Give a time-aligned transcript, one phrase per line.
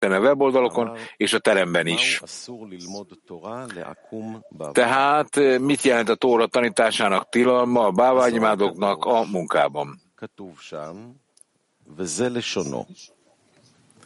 [0.00, 2.22] a weboldalokon és a teremben is.
[4.72, 10.00] Tehát mit jelent a Tóra tanításának tilalma a báványimádóknak a munkában?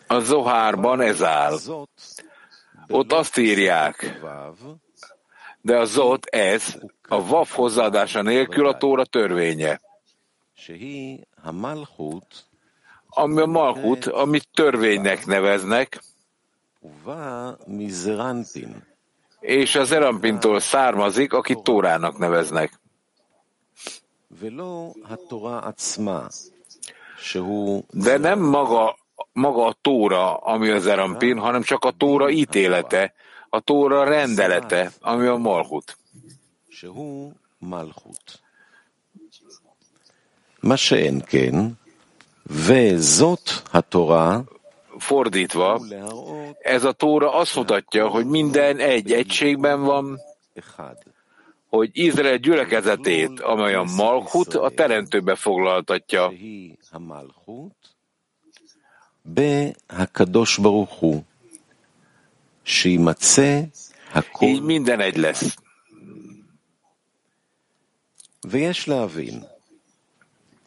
[0.07, 1.59] A Zohárban ez áll.
[2.89, 4.21] Ott azt írják,
[5.61, 9.81] de a Zot ez, a Vav hozzáadása nélkül a Tóra törvénye
[13.15, 16.03] ami a malhut, amit törvénynek neveznek,
[19.41, 22.81] és az Erampintól származik, akit Tórának neveznek.
[27.91, 28.97] De nem maga,
[29.33, 33.15] maga a Tóra, ami az Erampin, hanem csak a Tóra ítélete,
[33.49, 35.97] a Tóra rendelete, ami a Malhut.
[37.59, 38.43] Malhut.
[40.61, 40.77] Ma
[44.99, 45.81] Fordítva,
[46.61, 50.19] ez a Tóra azt mutatja, hogy minden egy egységben van,
[51.69, 56.33] hogy Izrael gyülekezetét, amely a Malchut, a teremtőbe foglaltatja.
[64.41, 65.57] Így minden egy lesz.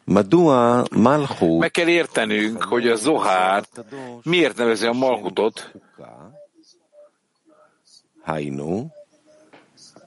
[0.07, 3.63] Meg kell értenünk, hogy a Zohár
[4.23, 5.71] miért nevezi a Malchutot,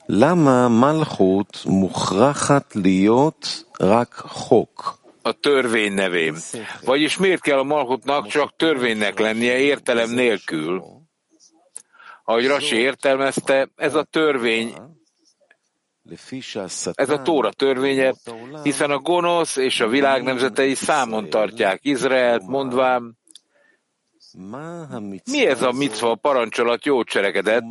[0.08, 4.98] למה מלכות מוכרחת להיות רק חוק?
[5.22, 6.34] A törvény nevén.
[6.84, 10.83] Vagyis miért kell a Malchutnak csak törvénynek lennie értelem nélkül?
[12.25, 14.75] Ahogy Rasi értelmezte, ez a törvény
[16.94, 18.13] ez a Tóra törvénye,
[18.63, 23.17] hiszen a gonosz és a világ nemzetei számon tartják Izraelt, mondván,
[25.25, 27.63] mi ez a micva parancsolat jó cselekedet?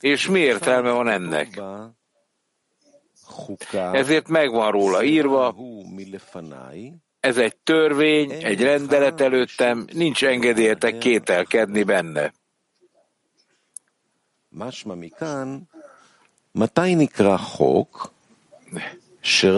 [0.00, 1.60] És mi értelme van ennek?
[3.92, 5.54] Ezért megvan róla írva,
[7.20, 12.32] ez egy törvény, egy rendelet előttem, nincs engedélyetek kételkedni benne.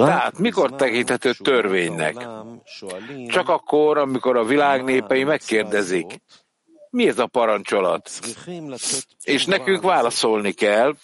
[0.05, 2.29] Tehát mikor tekinthető törvénynek?
[3.29, 6.21] Csak akkor, amikor a világ népei megkérdezik,
[6.91, 8.11] mi ez a parancsolat?
[9.23, 10.95] És nekünk válaszolni kell,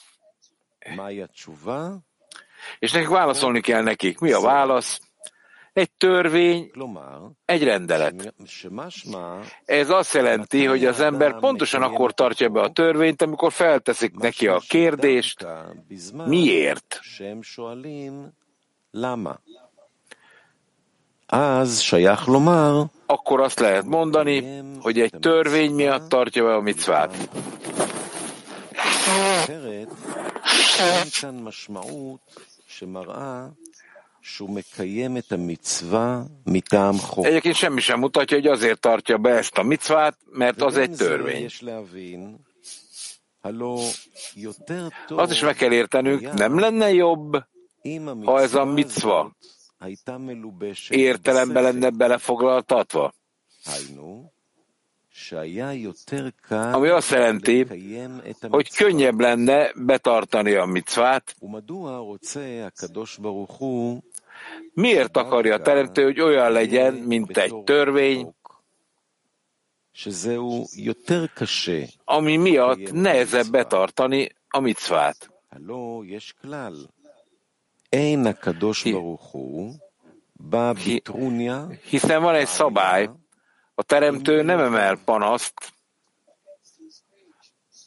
[2.79, 4.19] és nekünk válaszolni kell nekik.
[4.19, 5.01] Mi a válasz?
[5.79, 6.71] Egy törvény,
[7.45, 8.35] egy rendelet.
[9.65, 14.47] Ez azt jelenti, hogy az ember pontosan akkor tartja be a törvényt, amikor felteszik neki
[14.47, 15.47] a kérdést,
[16.27, 16.99] miért?
[23.07, 27.29] Akkor azt lehet mondani, hogy egy törvény miatt tartja be a micvát.
[37.25, 41.43] Egyébként semmi sem mutatja, hogy azért tartja be ezt a micvát, mert az egy törvény.
[45.09, 47.37] Azt is meg kell értenünk, nem lenne jobb,
[48.25, 49.37] ha ez a micva
[50.91, 53.13] értelembe lenne belefoglaltatva?
[56.73, 57.67] Ami azt jelenti,
[58.51, 61.37] hogy könnyebb lenne betartani a micvát.
[64.79, 68.35] Miért akarja a teremtő, hogy olyan legyen, mint egy törvény,
[72.05, 75.31] ami miatt nehezebb betartani a micvát?
[81.85, 83.11] Hiszen van egy szabály,
[83.75, 85.73] a teremtő nem emel panaszt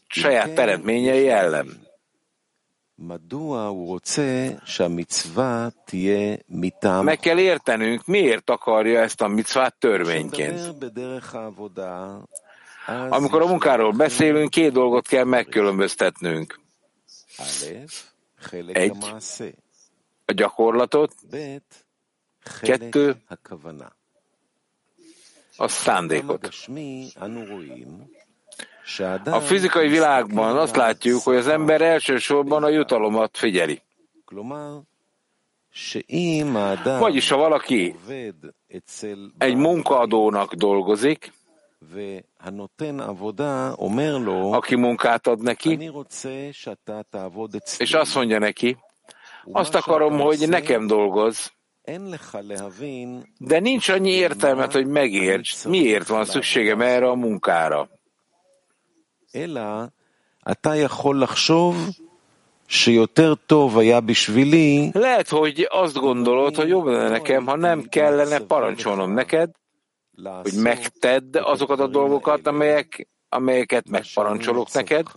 [0.08, 1.81] saját teremtményei ellen.
[7.04, 10.60] Meg kell értenünk, miért akarja ezt a micvát törvényként.
[13.10, 16.60] Amikor a munkáról beszélünk, két dolgot kell megkülönböztetnünk.
[18.72, 18.98] Egy,
[20.26, 21.14] a gyakorlatot,
[22.62, 23.16] kettő,
[25.58, 26.50] a szándékot.
[29.26, 33.82] A fizikai világban azt látjuk, hogy az ember elsősorban a jutalomat figyeli.
[37.00, 37.96] Vagyis, ha valaki
[39.38, 41.34] egy munkaadónak dolgozik,
[44.52, 45.92] aki munkát ad neki,
[47.78, 48.78] és azt mondja neki,
[49.52, 51.52] azt akarom, hogy nekem dolgoz,
[53.38, 57.90] De nincs annyi értelmet, hogy megérts, miért van szükségem erre a munkára.
[64.94, 69.50] Lehet, hogy azt gondolod, hogy jobb lenne nekem, ha nem kellene parancsolnom neked,
[70.42, 75.08] hogy megtedd azokat a dolgokat, amelyek, amelyeket megparancsolok neked,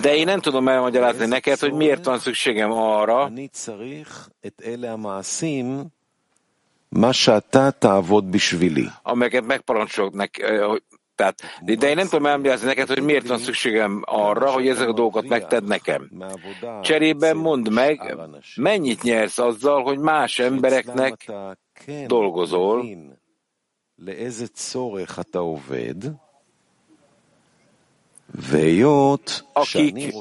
[0.00, 3.28] de én nem tudom elmagyarázni neked, hogy miért van szükségem arra,
[9.02, 10.82] amelyeket megparancsolok neked,
[11.14, 14.92] tehát, de én nem tudom elmagyarázni neked, hogy miért van szükségem arra, hogy ezek a
[14.92, 16.10] dolgokat megted nekem.
[16.82, 18.16] Cserében mondd meg,
[18.56, 21.32] mennyit nyersz azzal, hogy más embereknek
[22.06, 22.86] dolgozol,
[29.52, 30.14] akik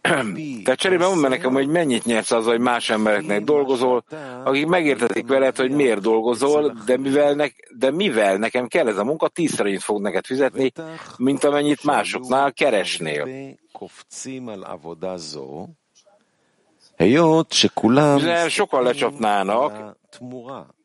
[0.64, 4.04] tehát cserébe mondd nekem, hogy mennyit nyersz azzal, hogy más embereknek dolgozol,
[4.44, 7.46] akik megértetik veled, hogy miért dolgozol, de mivel, ne,
[7.76, 10.72] de mivel nekem kell ez a munka, tízszer annyit fog neked fizetni,
[11.16, 13.24] mint amennyit másoknál keresnél.
[18.16, 19.96] Hiszen sokan lecsapnának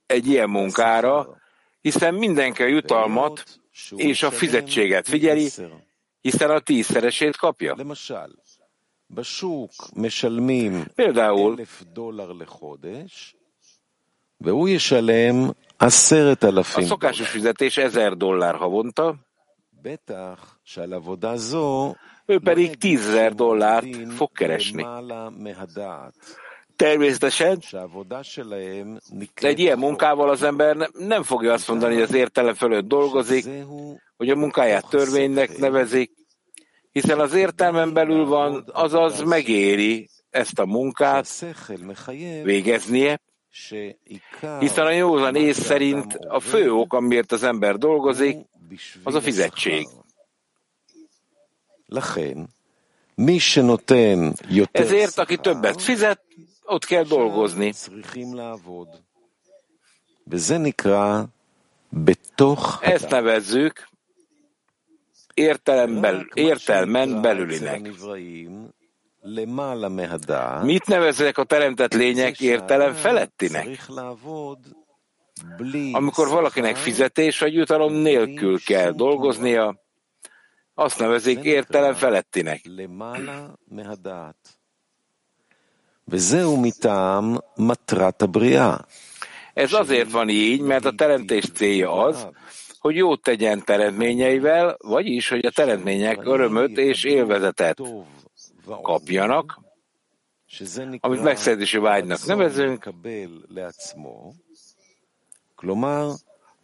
[0.06, 1.38] egy ilyen munkára,
[1.82, 3.44] hiszen mindenki a jutalmat
[3.96, 5.50] és a fizetséget figyeli,
[6.22, 7.76] hiszen a tízszeresét kapja.
[10.96, 11.56] Például
[16.84, 19.16] a szokásos fizetés 1000 dollár havonta,
[22.26, 24.86] ő pedig 10 dollárt fog keresni.
[26.76, 27.62] Természetesen
[29.34, 33.46] egy ilyen munkával az ember nem fogja azt mondani, hogy az értelem fölött dolgozik,
[34.18, 36.12] hogy a munkáját törvénynek nevezik,
[36.94, 41.46] hiszen az értelmen belül van, azaz megéri ezt a munkát
[42.44, 43.20] végeznie,
[44.60, 48.38] hiszen a józan ész szerint a fő ok, amiért az ember dolgozik,
[49.04, 49.88] az a fizetség.
[54.72, 56.22] Ezért, aki többet fizet,
[56.64, 57.74] ott kell dolgozni.
[62.82, 63.88] Ezt nevezzük
[65.34, 67.90] értelemben, értelmen belülinek.
[70.64, 73.80] Mit neveznek a teremtett lények értelem felettinek?
[75.92, 79.82] Amikor valakinek fizetés vagy jutalom nélkül kell dolgoznia,
[80.74, 82.62] azt nevezik értelem felettinek.
[89.54, 92.28] Ez azért van így, mert a teremtés célja az,
[92.84, 97.82] hogy jót tegyen teremtményeivel, vagyis, hogy a teremtmények örömöt és élvezetet
[98.82, 99.60] kapjanak,
[101.00, 102.90] amit megszerzési vágynak nevezünk,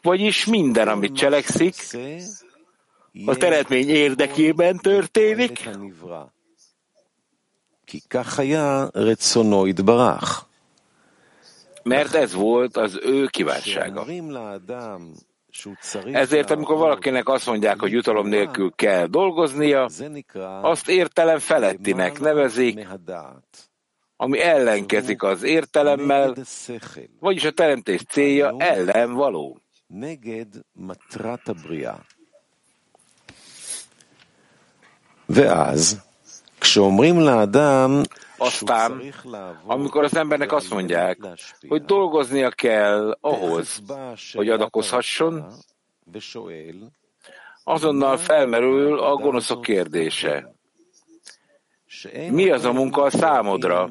[0.02, 1.76] vagyis minden, amit cselekszik,
[3.26, 5.70] a teremtmény érdekében történik,
[11.84, 14.06] mert ez volt az ő kívánsága.
[16.12, 19.90] Ezért, amikor valakinek azt mondják, hogy jutalom nélkül kell dolgoznia,
[20.62, 22.88] azt értelem felettinek nevezik,
[24.18, 26.36] ami ellenkezik az értelemmel,
[27.20, 29.62] vagyis a teremtés célja ellen való.
[38.39, 39.15] Aztán,
[39.67, 41.19] amikor az embernek azt mondják,
[41.69, 43.83] hogy dolgoznia kell ahhoz,
[44.33, 45.45] hogy adakozhasson,
[47.65, 50.55] azonnal felmerül a gonoszok kérdése.
[52.31, 53.91] Mi az a munka a számodra,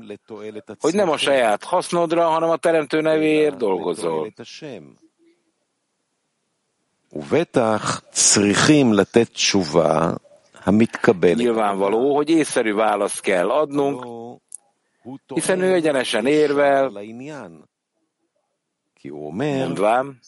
[0.80, 4.34] hogy nem a saját hasznodra, hanem a Teremtő nevéért dolgozol?
[7.16, 10.14] ובטח צריכים לתת תשובה
[11.37, 14.07] Nyilvánvaló, hogy észszerű választ kell adnunk,
[15.35, 16.91] hiszen ő egyenesen érvel,
[19.59, 20.19] mondván,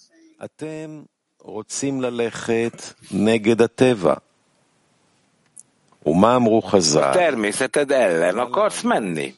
[7.10, 9.34] a természeted ellen akarsz menni.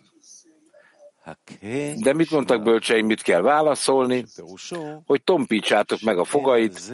[1.96, 4.24] De mit mondtak bölcseim, mit kell válaszolni?
[5.06, 6.92] Hogy tompítsátok meg a fogait,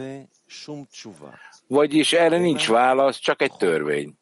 [1.68, 4.14] vagyis erre nincs válasz, csak egy törvény.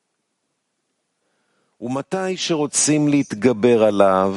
[1.81, 4.37] ומתי שרוצים להתגבר עליו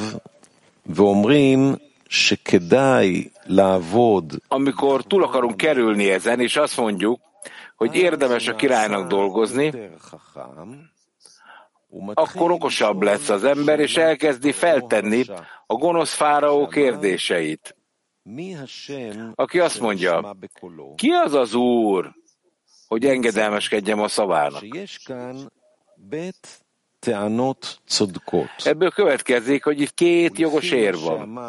[0.86, 1.74] ואומרים
[2.08, 4.36] שכדאי לעבוד.
[4.50, 7.20] Amikor túl akarunk kerülni ezen, és azt mondjuk,
[7.76, 9.72] hogy érdemes a királynak dolgozni,
[12.14, 15.24] akkor okosabb lesz az ember, és elkezdi feltenni
[15.66, 17.76] a gonosz fáraó kérdéseit.
[19.34, 20.36] Aki azt mondja,
[20.96, 22.12] ki az az úr,
[22.91, 24.61] hogy engedelmeskedjem a szavának?
[28.63, 31.39] Ebből következik, hogy itt két jogos ér van.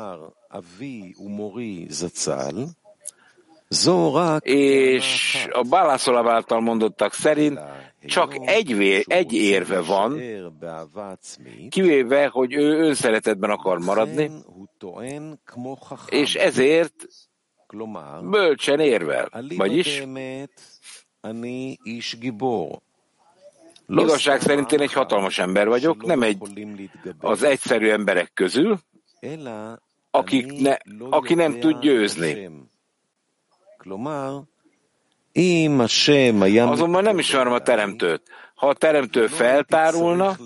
[4.41, 7.61] És a Bálászolav által mondottak szerint
[8.07, 10.21] csak egy, vé, egy érve van,
[11.69, 14.31] kivéve, hogy ő önszeretetben akar maradni,
[16.09, 16.95] és ezért
[18.31, 19.29] bölcsen érvel.
[19.57, 20.03] Vagyis
[23.89, 26.39] Igazság szerint én egy hatalmas ember vagyok, nem egy
[27.21, 28.79] az egyszerű emberek közül,
[30.11, 30.77] akik ne,
[31.11, 32.51] aki nem tud győzni.
[36.69, 38.23] Azonban nem ismerem a teremtőt.
[38.55, 40.37] Ha a teremtő feltárulna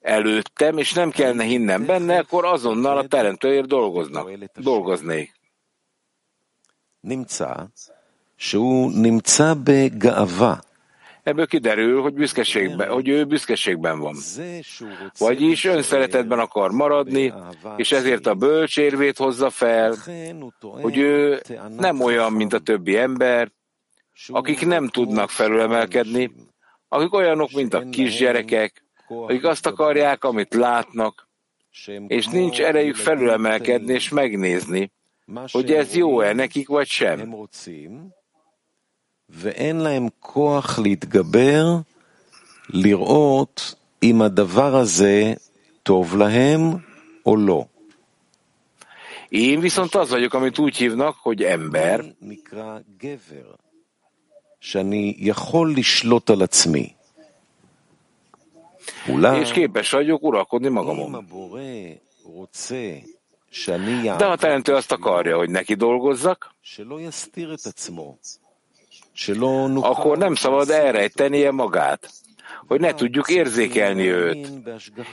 [0.00, 5.32] előttem, és nem kellene hinnem benne, akkor azonnal a teremtőért dolgoznak, dolgoznék.
[11.22, 14.16] Ebből kiderül, hogy, büszkeségben, hogy ő büszkeségben van.
[15.18, 17.32] Vagyis önszeretetben akar maradni,
[17.76, 19.94] és ezért a bölcsérvét hozza fel,
[20.60, 21.42] hogy ő
[21.76, 23.50] nem olyan, mint a többi ember,
[24.26, 26.32] akik nem tudnak felülemelkedni,
[26.88, 31.28] akik olyanok, mint a kisgyerekek, akik azt akarják, amit látnak,
[32.06, 34.90] és nincs erejük felülemelkedni és megnézni,
[35.52, 37.18] hogy ez jó-e nekik vagy sem.
[39.31, 41.65] ואין להם כוח להתגבר,
[42.69, 45.33] לראות אם הדבר הזה
[45.83, 46.61] טוב להם
[47.25, 47.65] או לא.
[49.31, 52.01] Én viszont az vagyok, amit úgy hívnak, hogy ember.
[54.59, 56.95] שאני יכול לשלוט על עצמי.
[59.41, 61.25] És képes vagyok uralkodni magamon.
[64.17, 66.55] De a teremtő azt akarja, hogy neki dolgozzak,
[69.82, 72.10] akkor nem szabad elrejtenie magát,
[72.66, 74.48] hogy ne tudjuk érzékelni őt,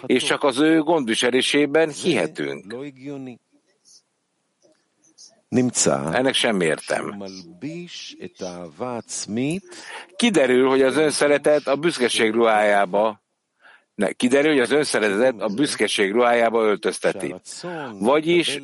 [0.06, 2.76] és csak az ő gondviselésében hihetünk.
[6.14, 7.24] Ennek sem értem.
[10.16, 13.22] Kiderül, hogy az önszeretet a büszkeség ruhájába
[14.00, 17.36] ne, kiderül, hogy az önszeretet a büszkeség ruhájába öltözteti.
[18.00, 18.62] Vagyis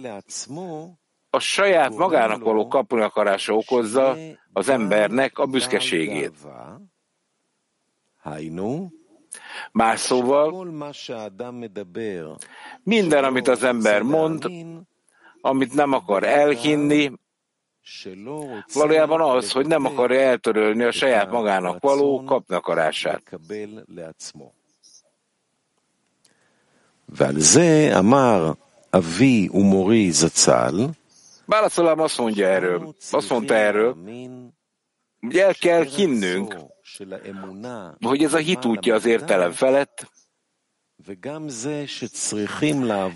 [1.34, 4.16] a saját magának való kapni akarása okozza
[4.52, 6.32] az embernek a büszkeségét.
[9.72, 10.66] Más szóval,
[12.82, 14.44] minden, amit az ember mond,
[15.40, 17.12] amit nem akar elhinni,
[18.72, 23.22] valójában az, hogy nem akarja eltörölni a saját magának való kapni akarását.
[27.12, 28.52] ועל זה אמר
[28.94, 30.86] אבי ומורי זצ"ל,
[31.45, 33.97] Válaszolám azt mondja erről, azt mondta erről,
[35.19, 36.57] hogy el kell hinnünk,
[38.01, 40.11] hogy ez a hit útja az értelem felett,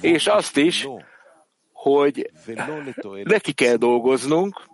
[0.01, 0.87] és azt is,
[1.71, 2.31] hogy
[3.23, 4.67] neki kell dolgoznunk,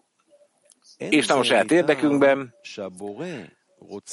[0.97, 2.55] és nem a saját érdekünkben,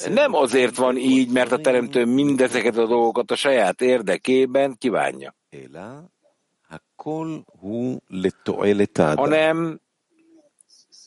[0.09, 5.35] nem azért van így, mert a Teremtő mindezeket a dolgokat a saját érdekében kívánja
[9.17, 9.81] hanem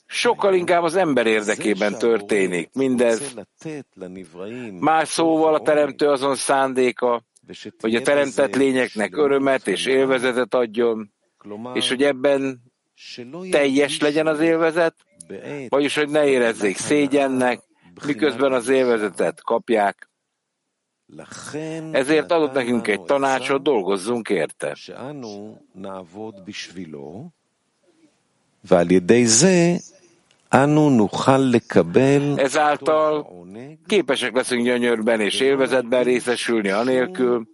[0.07, 3.35] sokkal inkább az ember érdekében történik mindez.
[4.79, 7.23] Más szóval a teremtő azon szándéka,
[7.81, 11.13] hogy a teremtett lényeknek örömet és élvezetet adjon,
[11.75, 12.63] és hogy ebben
[13.51, 14.95] teljes legyen az élvezet,
[15.69, 17.61] vagyis hogy ne érezzék szégyennek,
[18.07, 20.11] miközben az élvezetet kapják,
[21.93, 24.77] ezért adott nekünk egy tanácsot, dolgozzunk érte.
[32.39, 33.29] Ezáltal
[33.87, 37.49] képesek leszünk gyönyörben és élvezetben részesülni anélkül,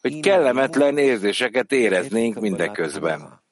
[0.00, 3.42] hogy kellemetlen érzéseket éreznénk mindeközben.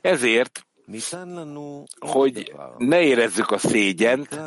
[0.00, 0.66] ezért
[1.99, 4.39] hogy ne érezzük a szégyent,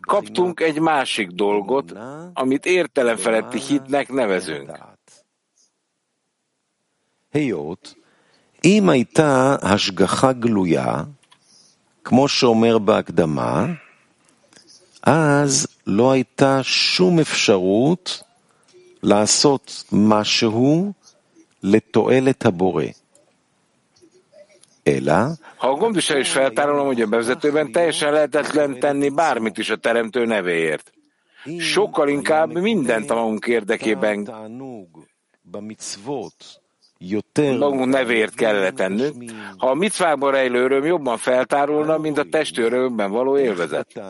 [0.00, 1.92] kaptunk egy másik dolgot,
[2.34, 4.70] amit értelem feletti hitnek nevezünk.
[7.30, 7.94] היות
[8.64, 11.02] אם הייתה השגחה גלויה,
[12.04, 13.66] כמו שאומר בהקדמה,
[15.02, 18.22] אז לא הייתה שום אפשרות
[19.02, 20.92] לעשות משהו
[21.62, 22.84] לתועלת הבורא.
[25.57, 30.91] Ha a gondviselés feltárolom, hogy a bevezetőben teljesen lehetetlen tenni bármit is a teremtő nevéért.
[31.57, 34.29] Sokkal inkább mindent a magunk érdekében
[37.35, 43.11] magunk nevéért kellene tennünk, ha a micvákban rejlő öröm jobban feltárulna, mint a testi örömben
[43.11, 44.01] való élvezet.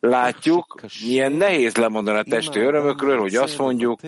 [0.00, 4.00] Látjuk, milyen nehéz lemondani a testi örömökről, hogy azt mondjuk,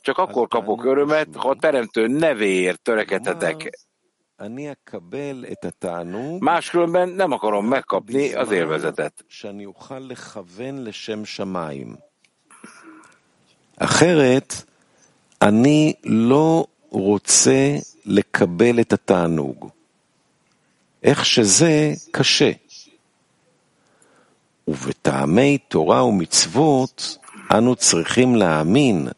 [0.00, 3.70] csak akkor kapok örömet, ha a teremtő nevéért törekedhetek.
[6.40, 9.24] Máskülönben nem akarom megkapni az élvezetet.
[13.76, 14.64] אחרת,
[15.42, 19.68] אני לא רוצה לקבל את התענוג.
[21.02, 22.50] איך שזה קשה.
[24.68, 27.18] ובטעמי תורה ומצוות
[27.50, 29.08] אנו צריכים להאמין.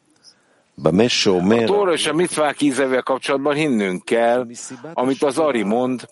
[1.63, 4.47] A tóra és a mitvák ízevel kapcsolatban hinnünk kell,
[4.93, 6.09] amit az Ari mond,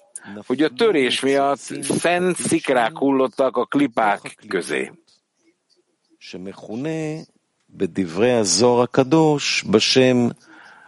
[0.47, 4.93] hogy a törés miatt szent szikrák hullottak a klipák közé.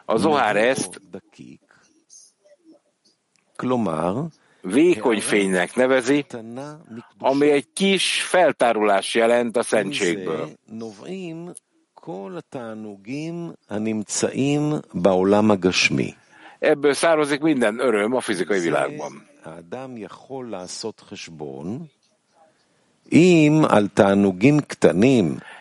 [0.05, 1.01] Az Zohár ezt
[4.61, 6.27] vékony fénynek nevezi,
[7.19, 10.51] ami egy kis feltárulás jelent a szentségből.
[16.59, 19.29] Ebből származik minden öröm a fizikai világban.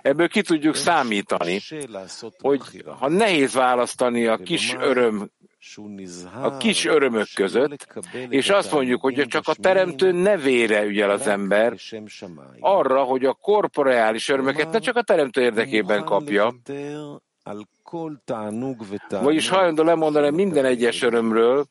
[0.02, 1.60] Ebből ki tudjuk számítani,
[2.42, 5.30] hogy ha nehéz választani a kis öröm
[6.42, 7.88] a kis örömök között,
[8.30, 11.76] és azt mondjuk, hogy csak a teremtő nevére ügyel az ember,
[12.60, 16.56] arra, hogy a korporeális örömöket ne csak a teremtő érdekében kapja,
[19.10, 21.66] vagyis hajlandó lemondani minden egyes örömről,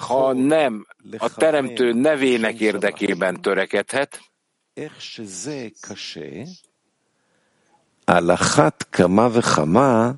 [0.00, 0.86] ha nem
[1.18, 4.20] a teremtő nevének érdekében törekedhet,
[8.04, 10.14] alachat kama vechama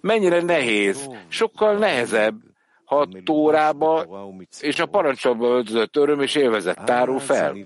[0.00, 2.34] mennyire nehéz, sokkal nehezebb,
[2.84, 4.06] ha a tórába
[4.60, 7.56] és a parancsolba öltözött öröm és élvezet tárul fel.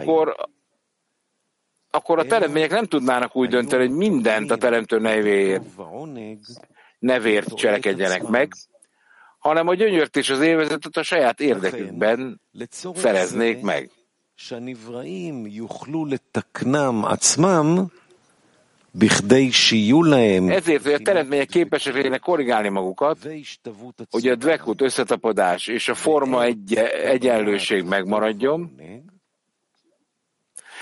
[0.00, 0.34] Akkor,
[1.90, 5.62] akkor a teremtmények nem tudnának úgy dönteni, hogy mindent a teremtő nevéért,
[6.98, 8.52] nevért cselekedjenek meg,
[9.39, 12.41] hanem a gyönyört és az élvezetet a saját érdekükben
[12.93, 13.89] szereznék meg.
[20.49, 23.17] Ezért, hogy a teremtmények képesek legyenek korrigálni magukat,
[24.09, 28.79] hogy a dvekut összetapadás és a forma egy, egyenlőség megmaradjon,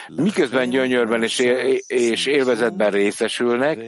[0.07, 1.39] miközben gyönyörben és,
[1.87, 3.79] és élvezetben részesülnek,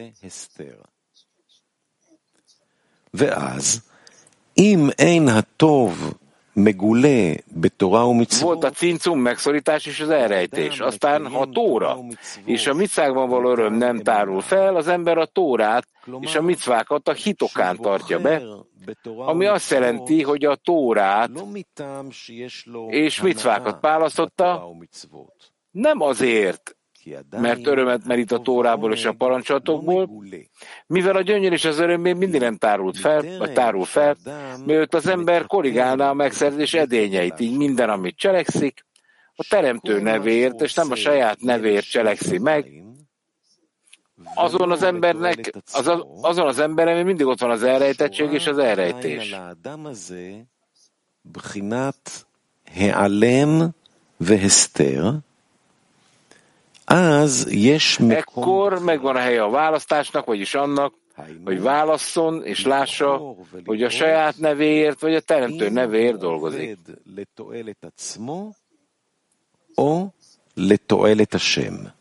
[3.12, 3.84] ואז
[8.41, 10.81] volt a cincum megszorítás és az elrejtés.
[10.81, 11.99] Aztán, a tóra.
[12.45, 15.87] és a micvákban való öröm nem tárul fel, az ember a tórát
[16.21, 18.43] és a micvákat a hitokán tartja be,
[19.17, 21.31] ami azt jelenti, hogy a tórát
[22.89, 24.71] és micvákat választotta,
[25.71, 26.77] nem azért,
[27.31, 30.11] mert örömet merít a tórából és a parancsolatokból,
[30.87, 34.17] mivel a gyönyör és az öröm még mindig nem tárult fel, vagy tárul fel,
[34.65, 38.85] mielőtt az ember korrigálná a megszerzés edényeit, így minden, amit cselekszik,
[39.35, 42.85] a teremtő nevéért, és nem a saját nevéért cselekszi meg,
[44.35, 49.37] azon az embernek, az, azon az emberem mindig ott van az elrejtettség és az elrejtés.
[58.11, 60.95] Ekkor megvan a helye a választásnak, vagyis annak,
[61.45, 66.79] hogy válasszon és lássa, hogy a saját nevéért vagy a teremtő nevéért dolgozik.
[69.75, 70.07] O
[70.55, 71.93] letoelet Hashem.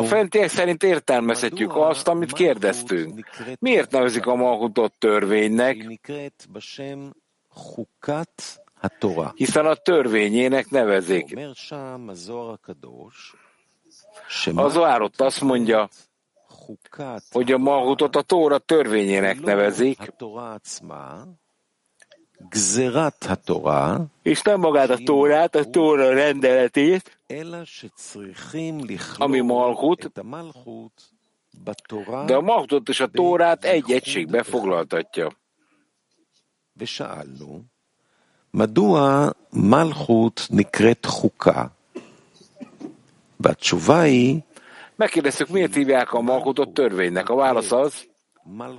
[0.00, 3.30] A fentiek szerint értelmezhetjük azt, amit kérdeztünk.
[3.58, 6.00] Miért nevezik a Malhutot törvénynek?
[9.34, 11.38] Hiszen a törvényének nevezik.
[14.54, 15.88] Az Zohar ott azt mondja,
[17.30, 19.98] hogy a Malhutot a Tóra törvényének nevezik,
[24.21, 27.17] és nem magát a Tórát, a Tóra rendeletét,
[29.17, 30.11] ami Malchut,
[32.25, 35.29] de a Malchutot és a Tórát egy egységbe foglaltatja.
[38.53, 41.65] מדוע מלכות נקראת חוקה?
[43.39, 44.41] והתשובה היא
[44.99, 47.29] Megkérdeztük, miért hívják a Malkutot törvénynek.
[47.29, 47.93] A válasz az,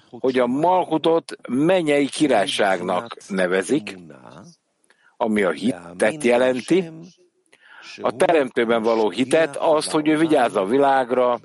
[0.10, 3.97] hogy a Malhutot Menyei királyságnak nevezik,
[5.17, 6.91] ami a hitet jelenti,
[8.01, 11.39] a teremtőben való hitet, azt, hogy ő vigyáz a világra,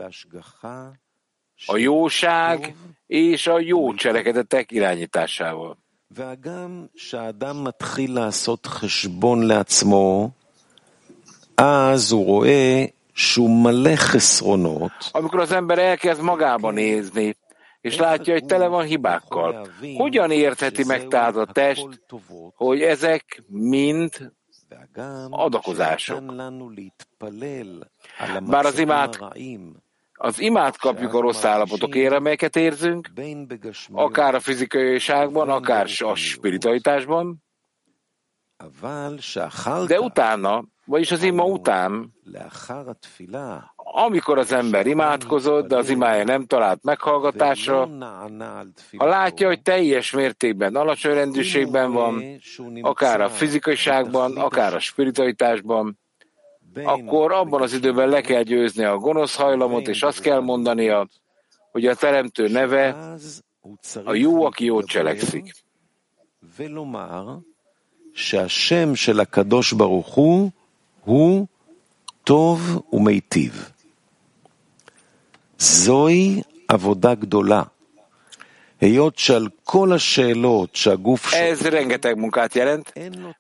[1.67, 2.75] a jóság
[3.07, 5.79] és a jó cselekedetek irányításával.
[15.13, 17.37] Amikor az ember elkezd magába nézni,
[17.81, 21.89] és látja, hogy tele van hibákkal, hogyan értheti meg tehát a test,
[22.55, 24.33] hogy ezek mind
[25.31, 26.35] adakozások?
[28.41, 29.19] Bár az imát
[30.23, 33.11] az imát kapjuk a rossz állapotokért, amelyeket érzünk,
[33.93, 37.43] akár a fizikaiságban, akár a spiritualitásban,
[39.87, 42.13] de utána, vagyis az ima után,
[43.75, 47.89] amikor az ember imádkozott, de az imája nem talált meghallgatásra,
[48.97, 52.23] ha látja, hogy teljes mértékben alacsony rendűségben van,
[52.81, 55.99] akár a fizikaiságban, akár a spiritualitásban,
[56.75, 61.09] akkor abban az időben le kell győzni a gonosz hajlamot, és azt kell mondania,
[61.71, 63.15] hogy a teremtő neve
[64.05, 65.55] a jó, aki jót cselekszik.
[68.15, 70.51] שהשם של הקדוש ברוך הוא
[71.05, 71.47] הוא
[72.25, 73.71] טוב ומיטיב.
[75.59, 77.63] זוהי עבודה גדולה.
[81.31, 82.93] Ez rengeteg munkát jelent,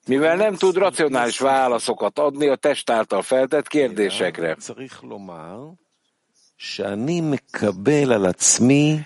[0.06, 4.56] mivel nem tud racionális válaszokat adni a test által feltett kérdésekre.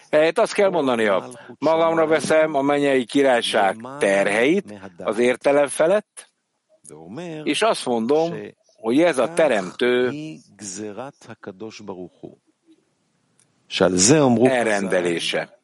[0.08, 6.32] Ehhez azt kell mondania, magamra veszem a mennyei királyság terheit az értelem felett,
[7.42, 8.34] és azt mondom,
[8.76, 10.12] hogy ez a teremtő
[14.48, 15.58] elrendelése.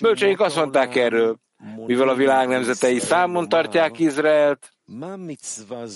[0.00, 1.38] Bölcseik azt mondták erről,
[1.86, 4.72] mivel a világ nemzetei számon tartják Izraelt,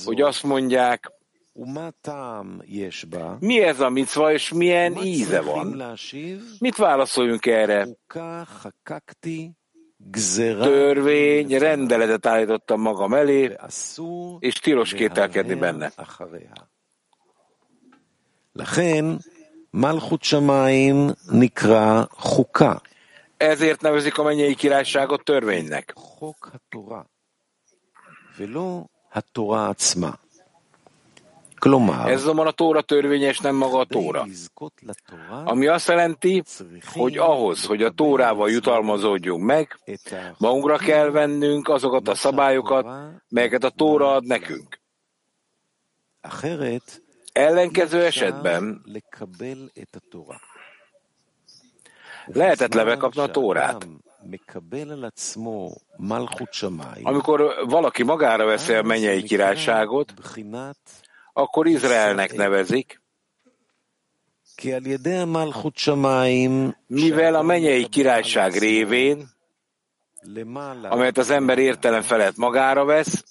[0.05, 1.12] hogy azt mondják,
[3.39, 5.97] mi ez a micva, és milyen íze van?
[6.60, 7.88] Mit válaszoljunk erre?
[10.60, 13.55] Törvény, rendeletet állítottam magam elé,
[14.39, 15.91] és tilos kételkedni benne.
[18.60, 19.05] לכן
[19.73, 22.75] מלכות שמיים נקרא חוקה
[23.38, 25.93] ezért nevezik a mennyei királyságot törvénynek.
[32.09, 34.27] Ez azonban a Tóra törvény, és nem maga a Tóra.
[35.44, 36.42] Ami azt jelenti,
[36.94, 39.79] hogy ahhoz, hogy a Tórával jutalmazódjunk meg,
[40.38, 42.87] magunkra kell vennünk azokat a szabályokat,
[43.29, 44.81] melyeket a Tóra ad nekünk.
[47.33, 48.83] Ellenkező esetben
[52.27, 53.88] lehetetlen kapni a Tórát.
[57.03, 60.12] Amikor valaki magára veszi a mennyei királyságot,
[61.33, 63.01] akkor Izraelnek nevezik,
[66.88, 69.29] mivel a mennyei királyság révén,
[70.89, 73.23] amelyet az ember értelem felett magára vesz,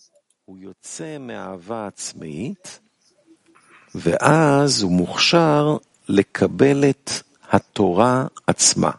[3.94, 5.76] ואז הוא מוכשר
[6.08, 7.10] לקבל את
[7.50, 8.90] התורה עצמה.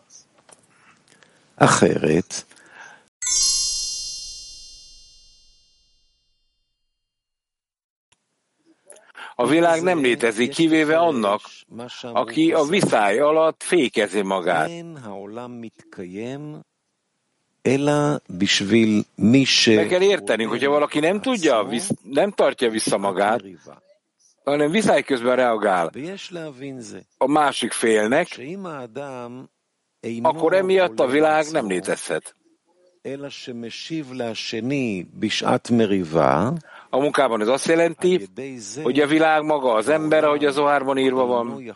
[1.56, 2.44] אחרת,
[9.43, 11.41] A világ nem létezik, kivéve annak,
[12.03, 14.71] aki a viszály alatt fékezi magát.
[19.65, 21.69] Meg kell értenünk, hogyha valaki nem tudja,
[22.03, 23.43] nem tartja vissza magát,
[24.45, 25.91] hanem viszály közben reagál
[27.19, 28.41] a másik félnek,
[30.23, 32.35] akkor emiatt a világ nem létezhet.
[36.95, 38.29] A munkában ez azt jelenti,
[38.83, 41.75] hogy a világ maga az ember, ahogy az Zohárban írva van.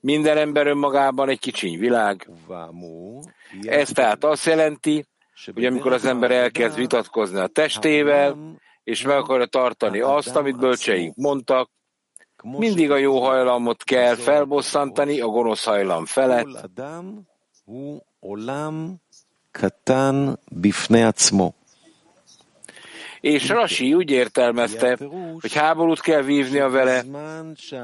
[0.00, 2.30] Minden ember önmagában egy kicsiny világ.
[3.62, 5.06] Ez tehát azt jelenti,
[5.54, 8.36] hogy amikor az ember elkezd vitatkozni a testével,
[8.84, 11.70] és meg akarja tartani azt, amit bölcseink mondtak,
[12.42, 16.70] mindig a jó hajlamot kell felbosszantani a gonosz hajlam felett.
[23.22, 24.98] És Rasi úgy értelmezte,
[25.40, 27.04] hogy háborút kell vívnia vele,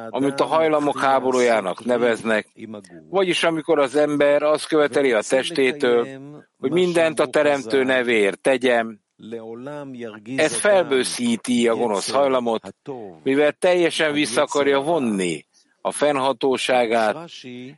[0.08, 2.46] amit a hajlamok háborújának neveznek,
[3.10, 6.06] vagyis amikor az ember azt követeli a testétől,
[6.58, 9.00] hogy mindent a teremtő nevéért tegyem,
[10.36, 12.74] ez felbőszíti a gonosz hajlamot,
[13.22, 15.46] mivel teljesen vissza akarja vonni
[15.80, 17.30] a fennhatóságát,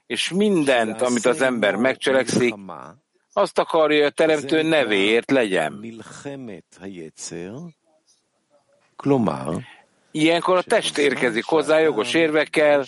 [0.06, 2.54] és mindent, amit az ember megcselekszik,
[3.33, 5.79] azt akarja, hogy a teremtő nevéért legyen.
[10.11, 12.85] Ilyenkor a test érkezik hozzá jogos érvekkel,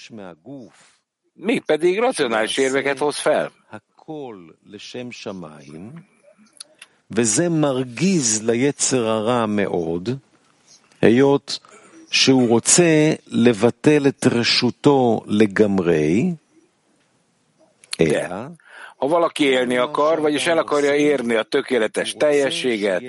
[1.65, 3.51] pedig racionális érveket hoz fel.
[7.09, 10.09] וזה מרגיז ליצר הרע מאוד,
[11.01, 11.59] היות
[12.11, 16.33] שהוא רוצה לבטל את רשותו לגמרי,
[17.99, 18.35] אלא
[19.02, 23.02] ha valaki élni akar, vagyis el akarja érni a tökéletes teljességet,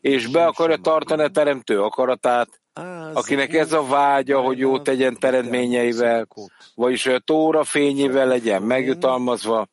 [0.00, 2.48] és be akarja tartani a teremtő akaratát,
[3.12, 6.26] akinek ez a vágya, hogy jó tegyen teremtményeivel,
[6.74, 9.68] vagyis a tóra fényével legyen megjutalmazva,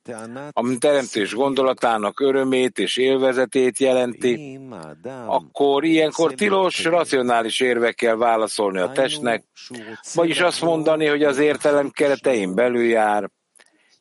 [0.51, 4.59] ami teremtés gondolatának örömét és élvezetét jelenti,
[5.25, 9.43] akkor ilyenkor tilos, racionális érvekkel válaszolni a testnek,
[10.13, 13.29] vagyis azt mondani, hogy az értelem keretein belül jár,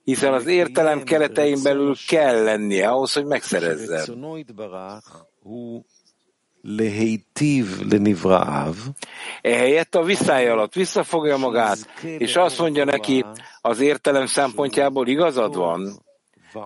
[0.07, 4.05] hiszen az értelem keretein belül kell lennie ahhoz, hogy megszerezze.
[9.41, 13.25] Ehelyett a visszája alatt visszafogja magát, és azt mondja neki,
[13.62, 16.01] az értelem szempontjából igazad van,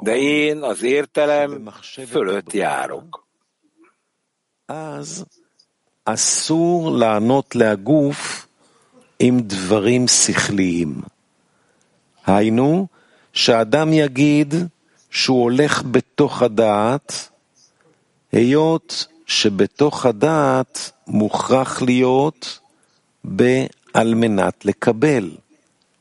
[0.02, 1.70] de én az értelem
[2.08, 3.26] fölött járok.
[4.70, 5.26] אז
[6.04, 8.48] אסור לענות להגוף
[9.20, 11.02] עם דברים שכליים.
[12.26, 12.88] היינו,
[13.33, 14.55] שאדם יגיד
[15.11, 17.29] שהוא הולך בתוך הדעת,
[18.33, 22.59] היות שבתוך הדעת מוכרח להיות
[23.95, 25.31] על מנת לקבל,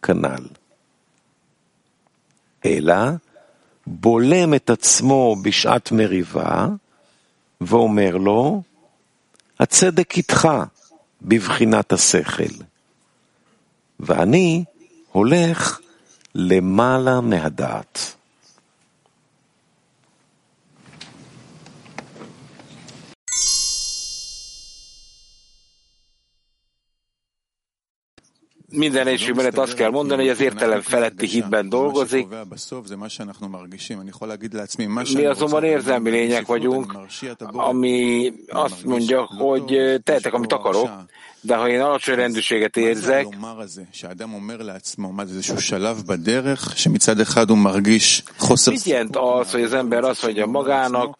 [0.01, 0.47] כנ"ל.
[2.65, 2.95] אלא
[3.87, 6.67] בולם את עצמו בשעת מריבה,
[7.61, 8.61] ואומר לו,
[9.59, 10.47] הצדק איתך
[11.21, 12.53] בבחינת השכל,
[13.99, 14.63] ואני
[15.11, 15.79] הולך
[16.35, 18.15] למעלה מהדעת.
[28.71, 32.27] Minden egységben azt kell mondani, hogy az értelem feletti hitben dolgozik.
[35.13, 36.97] Mi azonban érzelmi lények vagyunk,
[37.51, 40.89] ami azt mondja, hogy tehetek, amit akarok,
[41.41, 43.27] de ha én alacsony rendűséget érzek,
[48.65, 51.17] mit jelent az, hogy az ember azt mondja magának,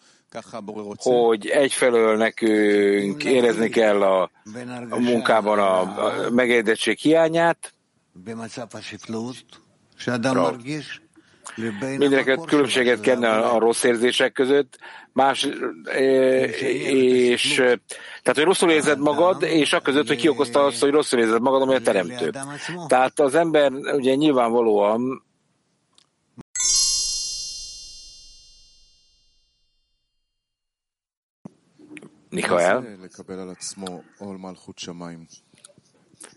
[1.02, 4.30] hogy egyfelől nekünk érezni kell a,
[4.90, 7.74] a munkában a, a megérdettség hiányát,
[11.98, 14.78] Mindeneket különbséget kenne a rossz érzések között,
[15.12, 15.48] más,
[16.88, 17.54] és
[18.22, 21.40] tehát, hogy rosszul érzed magad, és a között, hogy ki okozta azt, hogy rosszul érzed
[21.40, 22.32] magad, ami a teremtő.
[22.86, 25.24] Tehát az ember ugye nyilvánvalóan
[32.54, 32.98] Mikael.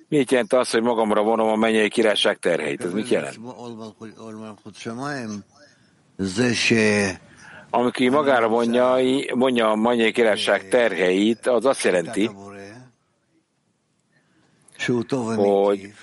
[0.07, 2.83] Mit jelent az, hogy magamra vonom a mennyei királyság terheit?
[2.83, 3.39] Ez mit jelent?
[7.69, 8.97] Amikor magára vonja,
[9.33, 12.29] vonja a mennyei királyság terheit, az azt jelenti,
[15.35, 15.93] hogy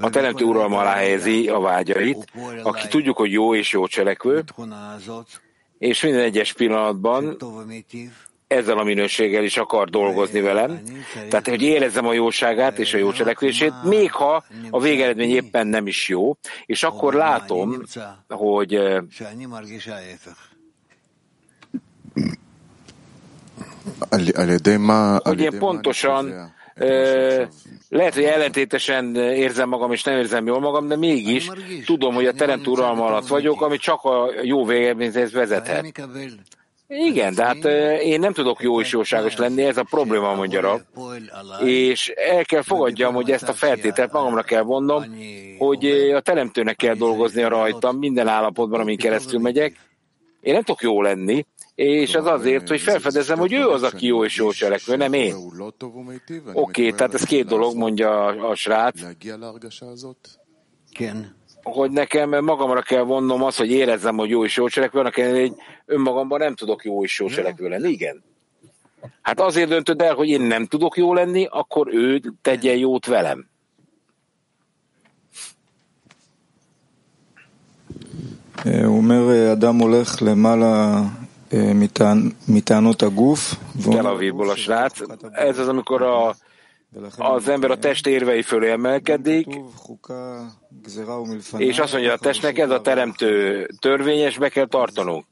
[0.00, 4.44] a teremtő uralma alá helyezi a vágyait, aki tudjuk, hogy jó és jó cselekvő,
[5.78, 7.36] és minden egyes pillanatban
[8.46, 10.80] ezzel a minőséggel is akar dolgozni velem.
[11.28, 15.86] Tehát, hogy érezzem a jóságát és a jó cselekvését, még ha a végeredmény éppen nem
[15.86, 17.82] is jó, és akkor látom,
[18.28, 18.80] hogy
[25.22, 26.54] hogy én pontosan
[27.88, 31.50] lehet, hogy ellentétesen érzem magam, és nem érzem jól magam, de mégis
[31.84, 35.92] tudom, hogy a teremtő uralma alatt vagyok, ami csak a jó végeredményhez vezethet.
[36.88, 37.64] Igen, de hát
[38.00, 40.80] én nem tudok jó és jóságos lenni, ez a probléma, mondja.
[41.64, 45.04] És el kell fogadjam, hogy ezt a feltételt magamra kell vonnom,
[45.58, 49.76] hogy a teremtőnek kell dolgoznia rajtam minden állapotban, amin keresztül megyek.
[50.40, 54.24] Én nem tudok jó lenni, és az azért, hogy felfedezem, hogy ő az, aki jó
[54.24, 55.34] és jó cselekvő, nem én.
[56.52, 59.00] Oké, okay, tehát ez két dolog, mondja a, a srác
[61.65, 65.41] hogy nekem magamra kell vonnom azt, hogy érezzem, hogy jó és jó cselekvő, annak ellenére,
[65.41, 67.89] hogy önmagamban nem tudok jó és jó cselekvő lenni.
[67.89, 68.23] Igen.
[69.21, 73.49] Hát azért döntöd el, hogy én nem tudok jó lenni, akkor ő tegyen jót velem.
[78.63, 81.01] הוא אומר, אדם הולך למעלה
[82.47, 83.55] מטענות הגוף.
[83.83, 84.99] Tel Avivból a srác.
[85.31, 86.35] Ez az, amikor a,
[87.16, 89.46] az ember a test érvei fölé emelkedik,
[91.56, 95.24] és azt mondja a testnek, ez a teremtő törvényes, be kell tartanunk.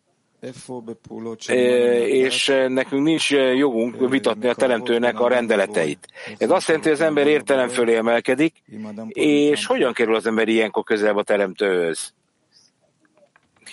[2.07, 6.09] És nekünk nincs jogunk vitatni a teremtőnek a rendeleteit.
[6.39, 8.63] Ez azt jelenti, hogy az ember értelem fölé emelkedik,
[9.09, 12.15] és hogyan kerül az ember ilyenkor közelebb a teremtőhöz?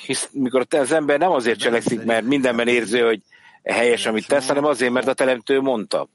[0.06, 3.22] hisz mikor az ember nem azért cselekszik, mert mindenben érzi, hogy
[3.64, 6.08] helyes, amit tesz, hanem azért, mert a teremtő mondta.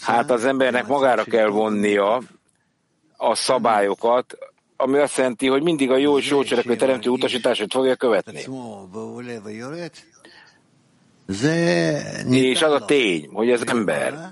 [0.00, 2.22] Hát az embernek magára kell vonnia
[3.16, 4.38] a szabályokat,
[4.76, 8.44] ami azt jelenti, hogy mindig a jó és jó cselekvő teremtő utasítását fogja követni.
[12.30, 14.30] És az a tény, hogy az ember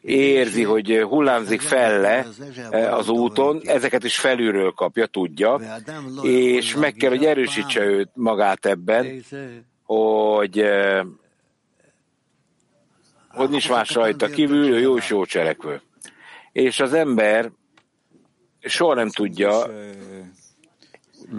[0.00, 2.26] érzi, hogy hullámzik felle
[2.90, 5.60] az úton, ezeket is felülről kapja, tudja,
[6.22, 9.24] és meg kell, hogy erősítse őt magát ebben,
[9.84, 10.64] hogy
[13.36, 15.80] hogy nincs más rajta kívül, ő jó és jó cselekvő.
[16.52, 17.50] És az ember
[18.60, 19.62] soha nem tudja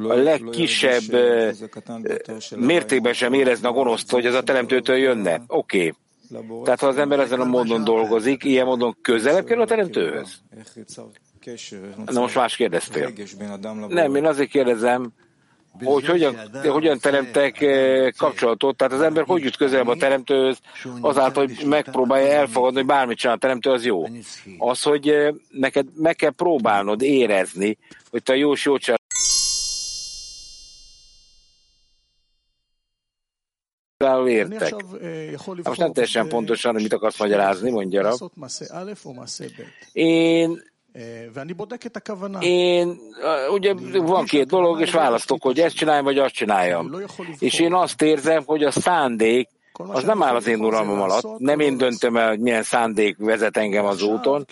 [0.03, 1.03] a legkisebb
[2.55, 5.41] mértékben sem érezni a gonoszt, hogy ez a teremtőtől jönne.
[5.47, 5.77] Oké.
[5.77, 5.93] Okay.
[6.63, 10.41] Tehát ha az ember ezen a módon dolgozik, ilyen módon közelebb kerül a teremtőhöz?
[12.05, 13.13] Na most más kérdeztél.
[13.87, 15.13] Nem, én azért kérdezem,
[15.83, 16.35] hogy hogyan,
[16.67, 20.57] hogyan teremtek eh, kapcsolatot, tehát az ember hogy jut közelebb a teremtőhöz,
[21.01, 24.03] azáltal, hogy megpróbálja elfogadni, hogy bármit csinál a teremtő, az jó.
[24.57, 27.77] Az, hogy eh, neked meg kell próbálnod érezni,
[28.09, 28.75] hogy te jó jó
[33.97, 34.75] például értek.
[35.63, 38.11] Most nem teljesen pontosan, hogy mit akarsz magyarázni, mondja rá.
[39.91, 40.61] Én
[42.39, 42.99] én,
[43.51, 46.95] ugye van két dolog, és választok, hogy ezt csináljam, vagy azt csináljam.
[47.39, 51.39] És én azt érzem, hogy a szándék az nem áll az én uralmam alatt.
[51.39, 54.45] Nem én döntöm el, hogy milyen szándék vezet engem az úton.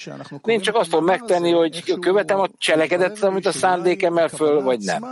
[0.45, 4.79] Én csak azt tudom megtenni, hogy követem a cselekedet, amit a szándék emel föl, vagy
[4.79, 5.05] nem.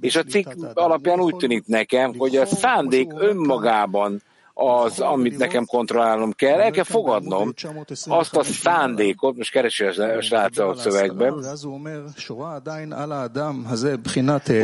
[0.00, 4.22] És a cikk alapján úgy tűnik nekem, hogy a szándék önmagában
[4.60, 7.52] az, amit nekem kontrollálnom kell, el kell fogadnom
[8.06, 11.34] azt a szándékot, most keresi a srác a szövegben.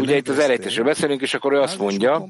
[0.01, 2.29] Ugye itt az elejtésről beszélünk, és akkor ő azt mondja,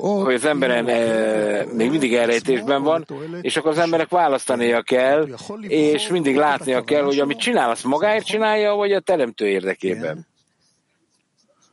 [0.00, 3.06] hogy az emberen e, még mindig elrejtésben van,
[3.40, 5.28] és akkor az embernek választania kell,
[5.60, 10.26] és mindig látnia kell, hogy amit csinál, azt magáért csinálja, vagy a teremtő érdekében.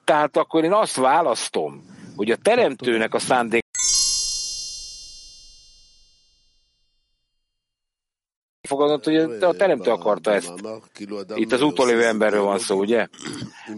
[0.03, 3.62] Tehát akkor én azt választom, hogy a teremtőnek a szándék
[8.67, 10.54] fogadott, hogy a teremtő akarta ezt.
[11.36, 13.08] Itt az utolévő emberről van szó, ugye?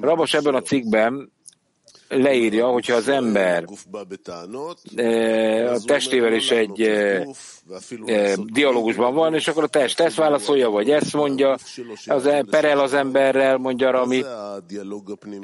[0.02, 1.32] Rabos ebben a cikkben
[2.18, 3.66] leírja, hogyha az ember
[5.74, 6.92] a testével is egy
[8.46, 11.58] dialógusban van, és akkor a test ezt válaszolja, vagy ezt mondja,
[12.06, 14.24] az perel az emberrel, mondja Rami,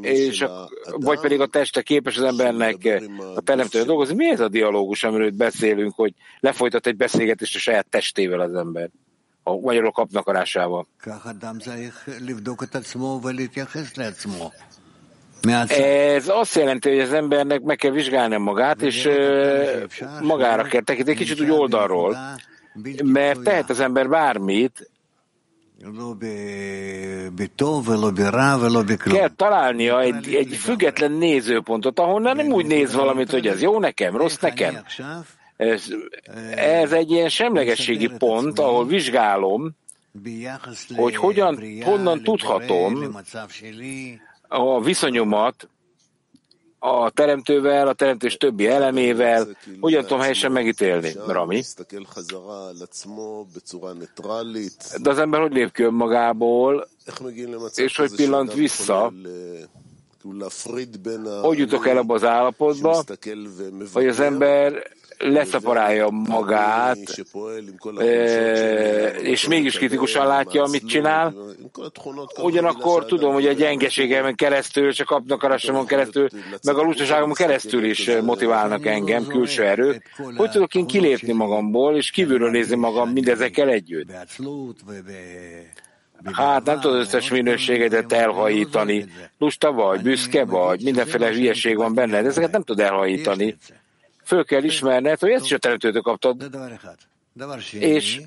[0.01, 3.01] és a, vagy pedig a teste képes az embernek
[3.35, 4.15] a teremtően dolgozni.
[4.15, 8.89] Mi ez a dialógus, amiről beszélünk, hogy lefolytat egy beszélgetést a saját testével az ember?
[9.43, 10.87] a magyarok kapnakarásával.
[15.69, 19.09] Ez azt jelenti, hogy az embernek meg kell vizsgálni magát, és
[20.21, 22.17] magára kell tekinteni, kicsit úgy oldalról,
[23.03, 24.89] mert tehet az ember bármit,
[29.13, 34.17] kell találnia egy, egy független nézőpontot, ahonnan nem úgy néz valamit, hogy ez jó nekem,
[34.17, 34.77] rossz nekem.
[35.57, 35.83] Ez,
[36.55, 39.71] ez egy ilyen semlegességi pont, ahol vizsgálom,
[40.95, 43.17] hogy hogyan, honnan tudhatom
[44.51, 45.69] a viszonyomat
[46.79, 49.47] a teremtővel, a teremtés többi elemével,
[49.79, 51.63] hogyan tudom helyesen megítélni, Rami.
[55.01, 56.87] De az ember hogy lép ki önmagából,
[57.75, 59.13] és hogy pillant vissza,
[61.41, 63.03] hogy jutok el abba az állapotba,
[63.93, 64.91] hogy az ember
[65.21, 67.23] leszaporálja magát,
[69.21, 71.35] és mégis kritikusan látja, amit csinál.
[72.41, 76.27] Ugyanakkor tudom, hogy a gyengeségemen keresztül, csak kapnak a keresztül,
[76.63, 80.03] meg a lustaságomon keresztül is motiválnak engem, külső erők.
[80.35, 84.09] Hogy tudok én kilépni magamból, és kívülről nézni magam mindezekkel együtt?
[86.31, 89.05] Hát nem tudod összes minőségedet elhajítani.
[89.37, 93.57] Lusta vagy, büszke vagy, mindenféle hülyeség van benned, ezeket nem tudod elhajítani.
[94.31, 96.49] Föl kell ismerned, hogy ezt is a teremtőtől kaptad,
[97.71, 98.21] és,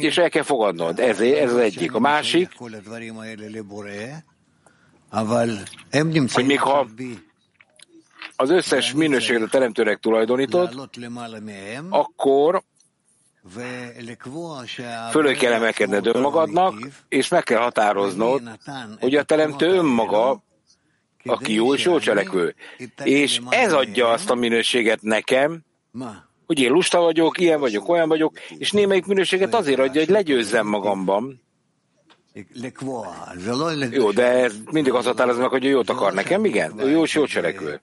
[0.00, 0.98] és el kell fogadnod.
[0.98, 1.94] Ez, ez az egyik.
[1.94, 2.50] A másik,
[6.32, 6.86] hogy még ha
[8.36, 10.90] az összes minőséget a teremtőnek tulajdonítod,
[11.88, 12.62] akkor
[15.10, 16.74] Fölő kell emelkedned önmagadnak,
[17.08, 18.42] és meg kell határoznod,
[19.00, 20.42] hogy a teremtő önmaga,
[21.28, 22.54] aki jó és jó cselekvő.
[23.04, 25.62] És ez adja azt a minőséget nekem,
[26.46, 30.66] hogy én lusta vagyok, ilyen vagyok, olyan vagyok, és némelyik minőséget azért adja, hogy legyőzzem
[30.66, 31.42] magamban.
[33.94, 36.80] Jó, de ez mindig azt határozza meg, hogy ő jót akar nekem, igen?
[36.80, 37.80] Ő jó és jó cselekvő.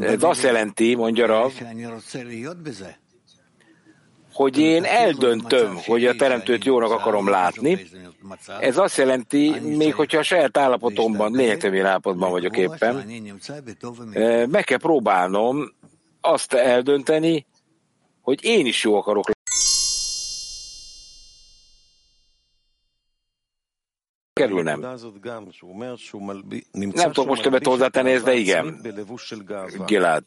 [0.00, 1.52] Ez azt jelenti, mondja Rav,
[4.36, 7.86] hogy én eldöntöm, hogy a teremtőt jónak akarom látni.
[8.60, 12.94] Ez azt jelenti, még hogyha a saját állapotomban, lényegtelen állapotban vagyok éppen,
[14.50, 15.74] meg kell próbálnom
[16.20, 17.46] azt eldönteni,
[18.20, 19.26] hogy én is jó akarok
[24.32, 24.80] kerülnem.
[26.72, 28.80] Nem tudok most többet hozzátenni, ez de igen.
[29.86, 30.24] Gilad.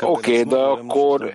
[0.00, 1.32] okay, de akkor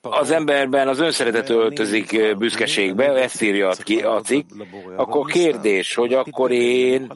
[0.00, 4.50] az emberben az önszeretet öltözik büszkeségbe, ezt írja ki a cikk,
[4.96, 7.12] akkor kérdés, hogy akkor én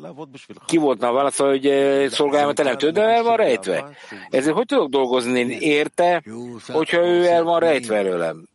[0.67, 1.73] ki voltna a válasz, hogy
[2.09, 3.97] szolgáljam a teremtő, de el van rejtve.
[4.31, 6.23] Ezért hogy tudok dolgozni érte,
[6.67, 8.49] hogyha ő el van rejtve előlem?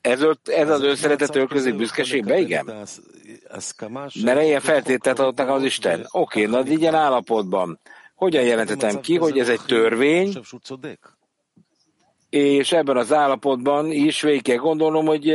[0.00, 2.38] Ez, ez az önszeretet öltözik büszkeségbe?
[2.38, 2.72] Igen.
[4.22, 6.06] Mert ilyen feltételt adott nekem az Isten.
[6.10, 7.78] Oké, okay, na ilyen állapotban.
[8.14, 10.38] Hogyan jelentetem ki, hogy ez egy törvény,
[12.34, 15.30] és ebben az állapotban is végig kell gondolnom, hogy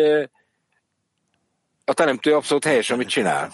[1.85, 3.51] a teremtő abszolút helyes, amit csinál.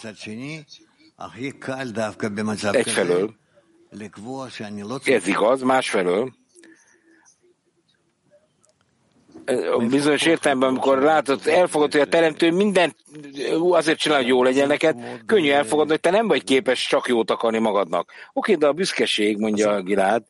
[2.75, 3.35] Egyfelől.
[5.05, 6.33] Ez igaz, másfelől.
[9.89, 12.95] Bizonyos értelemben, amikor látod, elfogad, hogy a teremtő mindent
[13.69, 17.31] azért csinál, hogy jó legyen neked, könnyű elfogadni, hogy te nem vagy képes csak jót
[17.31, 18.11] akarni magadnak.
[18.33, 20.23] Oké, de a büszkeség, mondja Gilád,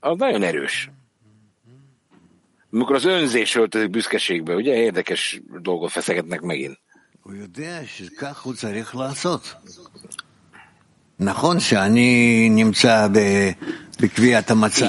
[0.00, 0.90] az nagyon erős.
[2.72, 6.78] Amikor az önzés öltözik büszkeségbe, ugye érdekes dolgot feszegetnek megint.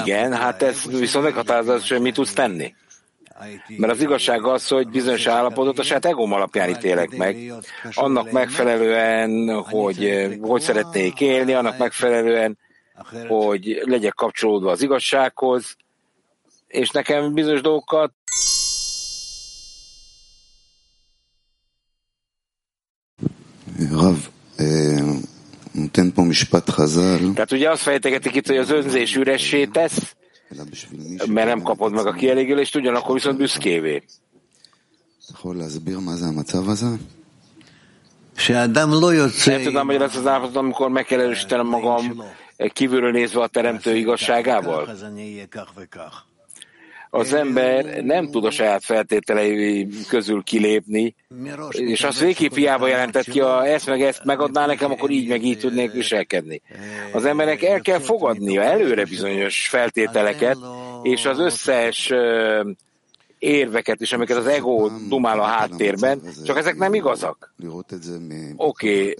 [0.06, 2.74] Igen, hát ez viszont meghatározza, hogy mit tudsz tenni.
[3.76, 7.52] Mert az igazság az, hogy bizonyos állapotot a saját egóm alapján ítélek meg.
[7.92, 12.58] Annak megfelelően, hogy hogy szeretnék élni, annak megfelelően,
[13.28, 15.76] hogy legyek kapcsolódva az igazsághoz,
[16.70, 18.12] és nekem bizonyos dolgokat
[23.90, 24.16] Rav,
[27.34, 30.16] tehát ugye azt fejtegetik itt, hogy az önzés üressé tesz,
[31.26, 34.02] mert nem kapod meg a kielégülést, ugyanakkor viszont büszkévé.
[39.44, 42.22] Nem tudom, hogy lesz az állapot, amikor meg kell erősítenem magam
[42.72, 44.88] kívülről nézve a teremtő igazságával
[47.10, 51.14] az ember nem tud a saját feltételei közül kilépni,
[51.70, 55.44] és az végképp hiába jelentett ki, ha ezt meg ezt megadná nekem, akkor így meg
[55.44, 56.62] így tudnék viselkedni.
[57.12, 60.56] Az embernek el kell fogadnia előre bizonyos feltételeket,
[61.02, 62.12] és az összes
[63.38, 67.54] érveket is, amiket az ego dumál a háttérben, csak ezek nem igazak.
[68.56, 69.00] Oké.
[69.00, 69.14] Okay.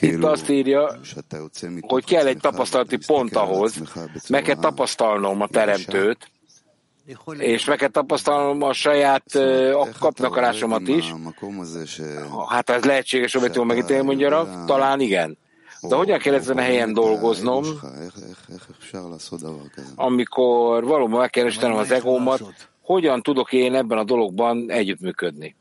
[0.00, 1.00] Itt azt írja,
[1.80, 3.74] hogy kell egy tapasztalati pont ahhoz,
[4.28, 6.30] meg kell tapasztalnom a teremtőt,
[7.38, 9.24] és meg kell tapasztalnom a saját
[9.98, 11.14] kapnakarásomat is.
[12.48, 15.38] Hát ez lehetséges, hogy jól megítélni, mondja talán igen.
[15.80, 17.64] De hogyan kell ezen a helyen dolgoznom,
[19.94, 22.42] amikor valóban meg kell az egómat,
[22.82, 25.56] hogyan tudok én ebben a dologban együttműködni?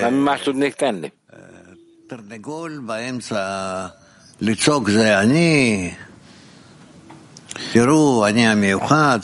[0.00, 1.12] Nem más tudnék tenni?
[2.07, 3.87] תרנגול באמצע
[4.41, 5.91] לצעוק זה אני,
[7.73, 9.19] תראו, אני המיוחד.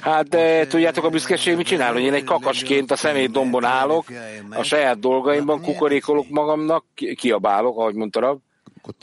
[0.00, 4.04] Hát de tudjátok a büszkeség mit csinál, hogy én egy kakasként a szemét dombon állok,
[4.50, 6.84] a saját dolgaimban kukorékolok magamnak,
[7.16, 8.38] kiabálok, ahogy mondta Rab,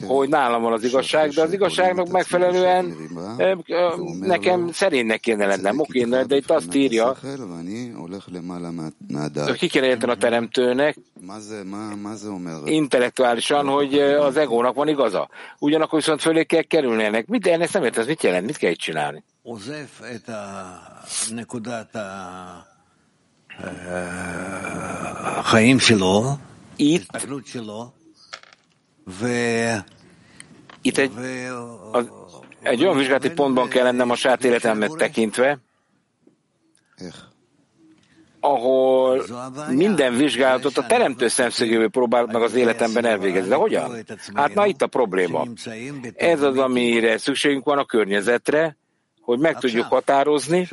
[0.07, 2.97] hogy nálam van az igazság, de az igazságnak megfelelően
[4.20, 7.16] nekem szerénynek kéne lennem, okéne, de itt azt írja,
[9.47, 10.97] hogy ki kéne a teremtőnek?
[12.66, 15.28] Intellektuálisan, hogy az egónak van igaza.
[15.59, 17.26] Ugyanakkor viszont fölé kell kerülni ennek.
[17.26, 19.24] Mit, én ezt nem értem, ez mit jelent, mit kell itt csinálni?
[26.76, 27.07] Itt?
[30.82, 31.12] Itt egy,
[31.92, 32.11] az,
[32.62, 35.59] egy olyan vizsgálati pontban kell lennem a saját életemet tekintve,
[38.40, 39.24] ahol
[39.70, 43.48] minden vizsgálatot a teremtő szemszögéből próbál meg az életemben elvégezni.
[43.48, 44.05] De hogyan?
[44.34, 45.46] Hát na itt a probléma.
[46.14, 48.76] Ez az, amire szükségünk van a környezetre,
[49.20, 50.68] hogy meg tudjuk határozni,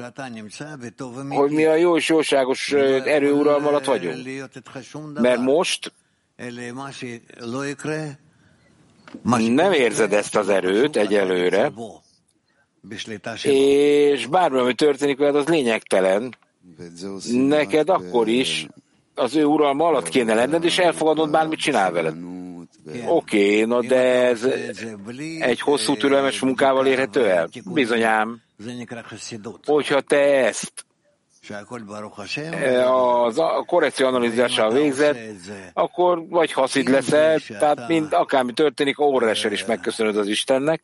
[1.30, 4.18] hogy mi a jó és jóságos erőuralm alatt vagyunk.
[5.20, 5.94] Mert most
[9.54, 11.72] nem érzed ezt az erőt egyelőre,
[13.44, 16.36] és bármi, ami történik veled, az lényegtelen.
[17.32, 18.68] Neked akkor is
[19.16, 22.16] az ő uralma alatt kéne lenned, és elfogadod bármit csinál veled.
[23.08, 24.44] Oké, okay, no de ez
[25.40, 27.50] egy hosszú türelmes munkával érhető el?
[27.74, 28.42] Bizonyám.
[29.66, 30.86] Hogyha te ezt
[32.86, 35.18] az a korrekció analízással végzett,
[35.74, 40.82] akkor vagy haszid leszel, tehát mind, akármi történik, órással is megköszönöd az Istennek.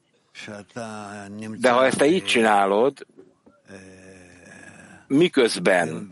[1.57, 3.05] De ha ezt te így csinálod,
[5.07, 6.07] miközben?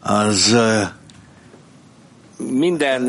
[0.00, 0.56] Az
[2.36, 3.06] minden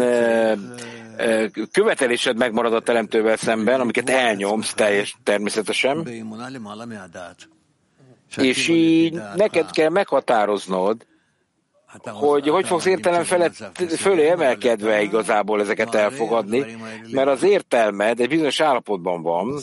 [1.72, 6.08] követelésed megmarad a teremtővel szemben, amiket elnyomsz teljes természetesen,
[8.38, 11.06] és így neked kell meghatároznod,
[12.04, 13.54] hogy hogy fogsz értelem felett,
[13.98, 16.66] fölé emelkedve igazából ezeket elfogadni,
[17.12, 19.60] mert az értelmed egy bizonyos állapotban van,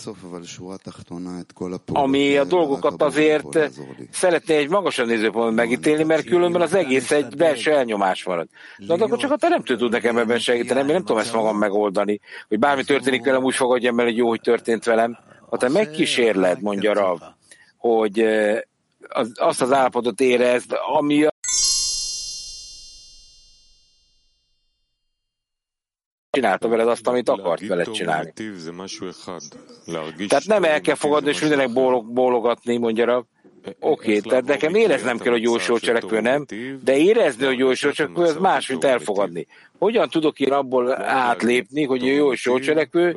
[1.93, 3.59] ami a dolgokat azért
[4.11, 8.49] szeretné egy magasabb nézőpontban megítélni, mert különben az egész egy belső elnyomás marad.
[8.79, 12.21] De akkor csak a teremtő tud nekem ebben segíteni, én nem tudom ezt magam megoldani,
[12.49, 15.19] hogy bármi történik velem, úgy fogadjam el, hogy jó, hogy történt velem.
[15.49, 17.19] Ha te megkísérled, mondja Rav,
[17.81, 18.21] hogy
[19.09, 21.27] az, azt az állapotot érezd, ami
[26.31, 28.33] csinálta veled azt, amit akart veled csinálni.
[30.29, 33.25] Tehát nem el kell fogadni, és mindenek bólog, bólogatni, mondja Rav.
[33.65, 36.45] Oké, okay, tehát nekem éreznem kell, hogy jó cselekvő nem,
[36.83, 39.47] de érezni, hogy jó cselekvő, az más, mint elfogadni.
[39.79, 43.17] Hogyan tudok én abból átlépni, hogy jó és jó cselekvő,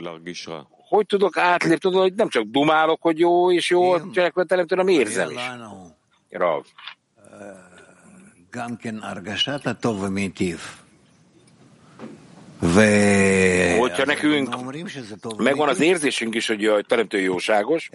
[0.95, 4.87] hogy tudok átlépni, tudod, hogy nem csak dumálok, hogy jó és jó cselekvő terem, hanem
[4.87, 5.51] érzem is.
[6.29, 6.63] Rav.
[13.79, 14.55] Hogyha nekünk
[15.37, 17.89] megvan az érzésünk is, hogy a teremtő jóságos,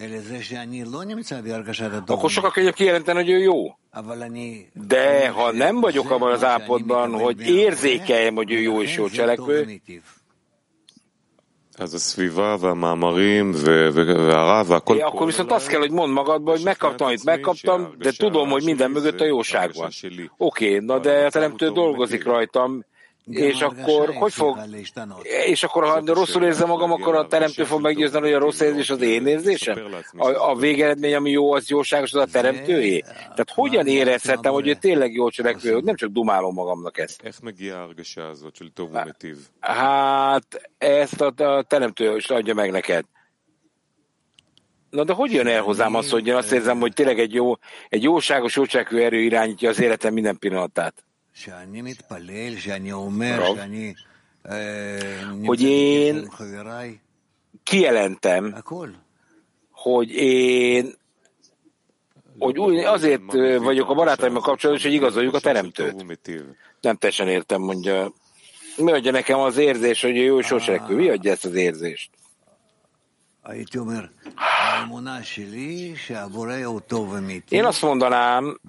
[2.05, 3.77] akkor sokkal könnyebb kijelenteni, hogy ő jó.
[4.73, 9.81] De ha nem vagyok abban az állapotban, hogy érzékeljem, hogy ő jó és jó cselekvő,
[14.97, 18.63] É, akkor viszont azt kell, hogy mondd magadban hogy megkaptam, amit megkaptam, de tudom, hogy
[18.63, 19.89] minden mögött a jóság van.
[20.37, 22.85] Oké, okay, na de a teremtő dolgozik rajtam,
[23.29, 24.59] és akkor hogy fog,
[25.47, 28.89] és akkor ha rosszul érzem magam, akkor a teremtő fog meggyőzni, hogy a rossz érzés
[28.89, 29.77] az én érzésem?
[30.17, 32.99] A, a végeredmény, ami jó, az jóságos, az a teremtőjé?
[32.99, 37.21] Tehát hogyan érezhetem, hogy ő tényleg jó cselekvő, hogy nem csak dumálom magamnak ezt?
[39.59, 43.05] Hát ezt a, a teremtő is adja meg neked.
[44.89, 47.53] Na de hogy jön el hozzám az, hogy én azt érzem, hogy tényleg egy jó,
[47.89, 51.03] egy jóságos, jócselekvő erő irányítja az életem minden pillanatát?
[55.45, 56.31] Hogy én
[57.63, 58.53] kijelentem,
[59.71, 60.97] hogy én
[62.39, 63.21] hogy úgy, azért
[63.57, 65.95] vagyok a barátaimmal kapcsolatban, hogy igazoljuk a teremtőt.
[66.81, 68.13] Nem teljesen értem, mondja.
[68.77, 70.95] Mi adja nekem az érzés, hogy jó sóserekű?
[70.95, 72.09] Mi adja ezt az érzést?
[77.49, 78.59] Én azt mondanám,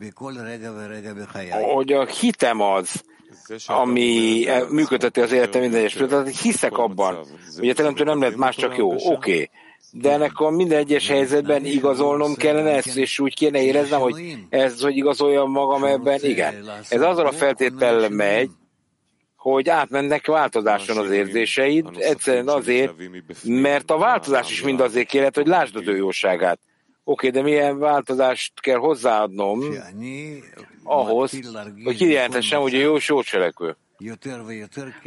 [1.75, 3.05] hogy a hitem az,
[3.67, 7.27] ami működteti az életem minden egyes pillanatát, hiszek abban,
[7.59, 8.93] hogy a teremtő nem lehet más csak jó.
[8.93, 9.05] Oké.
[9.13, 9.51] Okay.
[9.93, 14.81] De ennek a minden egyes helyzetben igazolnom kellene ezt, és úgy kéne éreznem, hogy ez,
[14.81, 16.55] hogy igazoljam magam ebben, igen.
[16.89, 18.51] Ez azzal a feltétellel megy,
[19.41, 22.93] hogy átmennek változáson az érzéseid, egyszerűen azért,
[23.45, 26.59] mert a változás is mind azért kérhet, hogy lásd az ő jóságát.
[27.05, 29.61] Oké, okay, de milyen változást kell hozzáadnom
[30.83, 31.39] ahhoz,
[31.85, 33.77] hogy kijelentessem, hogy a jó jó cselekvő.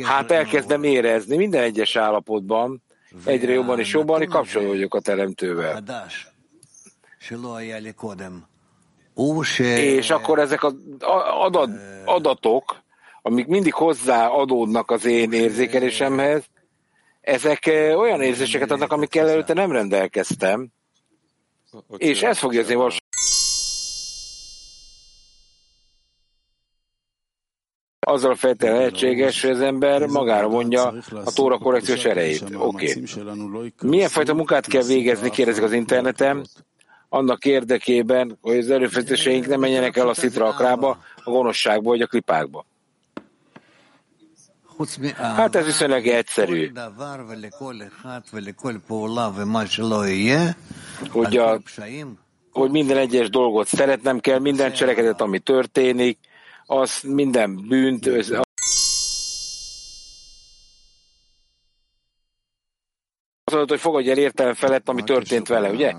[0.04, 2.82] Hát elkezdem érezni minden egyes állapotban,
[3.26, 5.84] egyre jobban és jobban, hogy kapcsolódó vagyok a teremtővel.
[9.78, 10.76] És akkor ezek az
[11.40, 11.70] adat,
[12.06, 12.83] adatok,
[13.26, 16.44] amik mindig hozzá adódnak az én érzékelésemhez,
[17.22, 17.62] ezek
[17.96, 20.68] olyan érzéseket adnak, amikkel előtte nem rendelkeztem,
[21.98, 22.78] és ez fogja az én
[28.00, 30.94] azzal a feltétel lehetséges, hogy az ember magára vonja
[31.26, 32.44] a tóra korrekciós erejét.
[32.56, 32.90] Oké.
[32.90, 33.74] Okay.
[33.82, 36.46] Milyen fajta munkát kell végezni, kérdezik az interneten,
[37.10, 42.08] annak érdekében, hogy az erőfeszítéseink ne menjenek el a szitra akrába, a gonoszságba vagy a
[42.08, 42.66] klipákba.
[45.18, 46.72] Hát ez viszonylag egyszerű.
[51.12, 51.60] Hogy, a,
[52.52, 56.20] hogy minden egyes dolgot szeretnem kell, minden cselekedet, ami történik,
[56.66, 58.42] az minden bűnt, az
[63.52, 65.94] mondod, hogy fogadj el értelem felett, ami történt vele, ugye?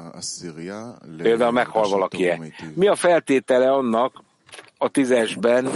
[1.16, 2.38] Például meghal valaki -e.
[2.74, 4.22] Mi a feltétele annak
[4.84, 5.68] a tízesben,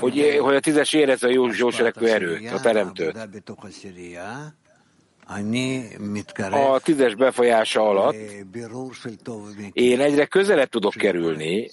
[0.00, 1.68] hogy, hogy a tízes érezze a jó, jó
[2.00, 3.16] erőt, a teremtőt?
[6.50, 8.16] A tízes befolyása alatt
[9.72, 11.70] én egyre közelebb tudok kerülni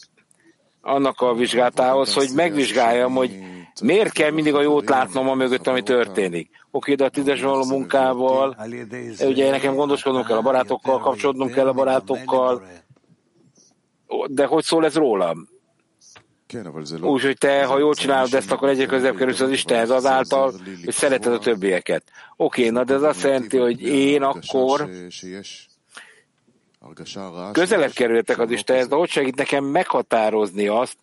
[0.82, 3.40] annak a vizsgálatához, hogy megvizsgáljam, hogy
[3.82, 6.50] miért kell mindig a jót látnom a mögött, ami történik.
[6.72, 8.58] Oké, de a tízes való munkával,
[9.20, 12.64] ugye nekem gondoskodnom kell a barátokkal, kapcsolódnom kell a barátokkal,
[14.28, 15.54] de hogy szól ez rólam?
[17.02, 20.54] Úgyhogy te, ha jól csinálod ezt, akkor egyre közebb kerülsz az Istenhez azáltal,
[20.84, 22.04] hogy szereted a többieket.
[22.36, 24.90] Oké, na de ez azt jelenti, hogy én akkor
[27.52, 30.98] közelebb kerültek az Istenhez, de hogy segít nekem meghatározni azt,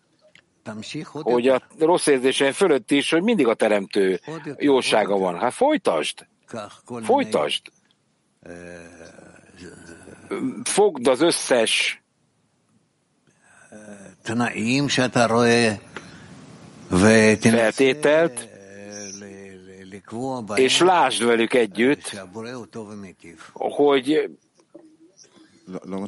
[1.11, 4.19] hogy a rossz érzéseim fölött is, hogy mindig a teremtő
[4.57, 5.39] jósága van.
[5.39, 6.27] Hát folytasd!
[7.03, 7.61] Folytasd!
[10.63, 12.02] Fogd az összes
[17.41, 18.47] feltételt,
[20.55, 22.21] és lásd velük együtt,
[23.53, 24.29] hogy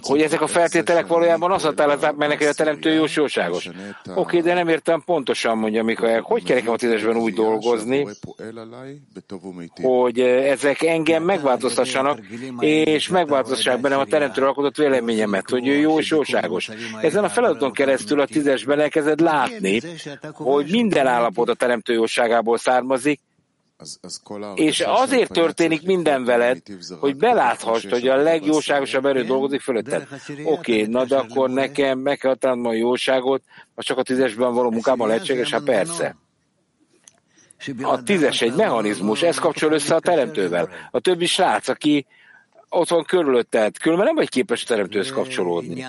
[0.01, 3.68] hogy ezek a feltételek valójában azt határozták meg neki, hogy a teremtő jó jóságos.
[3.68, 8.08] Oké, okay, de nem értem pontosan, mondja Mikael, hogy kell nekem a tízesben úgy dolgozni,
[9.82, 12.20] hogy ezek engem megváltoztassanak,
[12.60, 16.70] és megváltoztassák bennem a teremtőről alkotott véleményemet, hogy ő jó és jóságos.
[17.01, 19.82] Ezen a feladaton keresztül a tízesben elkezded látni,
[20.32, 23.20] hogy minden állapot a teremtő jóságából származik,
[24.55, 26.61] és azért történik minden veled,
[26.99, 30.07] hogy beláthassd, hogy a legjóságosabb erő dolgozik fölötted.
[30.30, 33.43] Oké, okay, na de akkor nekem meg kell adnom a jóságot,
[33.76, 35.51] az csak a tízesben való munkában lehetséges?
[35.51, 36.15] Hát persze.
[37.82, 40.69] A tízes egy mechanizmus, ez kapcsol össze a teremtővel.
[40.91, 42.05] A többi srác, aki
[42.69, 45.86] ott van körülötted, különben nem vagy képes a teremtőhöz kapcsolódni.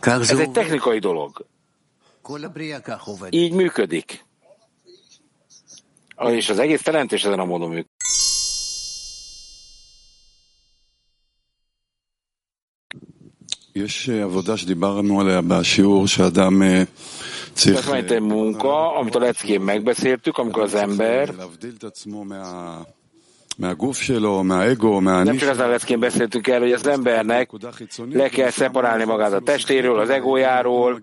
[0.00, 1.46] Ez egy technikai dolog.
[3.30, 4.24] Így működik.
[6.29, 7.97] És az egész teremtés ezen a módon működik.
[13.75, 16.61] יש עבודה שדיברנו עליה בשיעור שאדם
[17.53, 17.89] צריך...
[17.89, 21.33] Tehát egy munka, amit a leckén megbeszéltük, amikor az ember
[23.57, 27.49] nem csak az a leckén beszéltünk el, hogy az embernek
[28.11, 31.01] le kell szeparálni magát a testéről, az egójáról,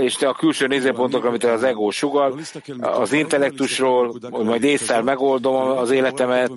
[0.00, 2.38] és te a külső nézőpontok, amit az ego sugal,
[2.78, 6.52] az intellektusról, hogy majd észre megoldom az életemet,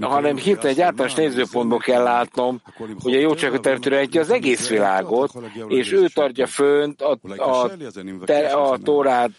[0.00, 2.62] hanem hirtelen egy általános nézőpontból kell látnom,
[3.02, 5.32] hogy a jócságú teremtő az egész világot,
[5.68, 7.70] és ő tartja fönt a, a,
[8.24, 9.30] te, a tórát,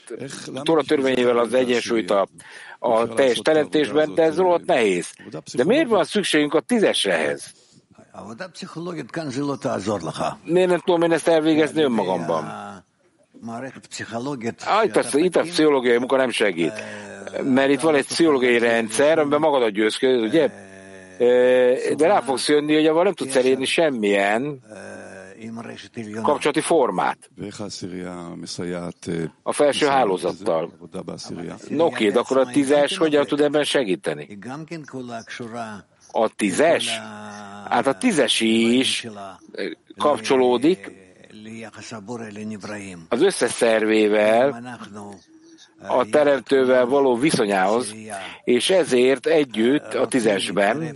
[0.54, 2.28] a tóra törvényével az egyensúlyt a,
[2.80, 5.14] a teljes teremtésben, de ez rohadt nehéz.
[5.54, 7.61] De miért van szükségünk a tízesrehez?
[10.44, 12.44] Miért nem tudom én ezt elvégezni önmagamban?
[14.66, 16.74] Ah, itt, a, itt a pszichológiai munka nem segít.
[17.44, 20.50] Mert itt van egy pszichológiai rendszer, amiben magadat győzköd, ugye?
[21.98, 24.60] De rá fogsz jönni, hogy avval nem tudsz elérni semmilyen
[26.22, 27.30] kapcsolati formát.
[29.44, 30.72] A felső hálózattal.
[31.70, 34.26] No, oké, de akkor a tízes hogyan tud ebben segíteni?
[36.12, 37.02] A tízes?
[37.72, 39.08] Hát a tízes is
[39.98, 40.92] kapcsolódik
[43.10, 44.78] az összes szervével,
[45.88, 47.96] a teremtővel való viszonyához,
[48.44, 50.96] és ezért együtt a tízesben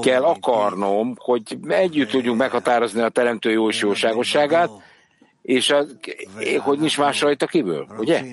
[0.00, 4.70] kell akarnom, hogy együtt tudjunk meghatározni a teremtő jó és jóságosságát,
[5.42, 5.96] és az,
[6.58, 8.24] hogy nincs más rajta kívül, ugye?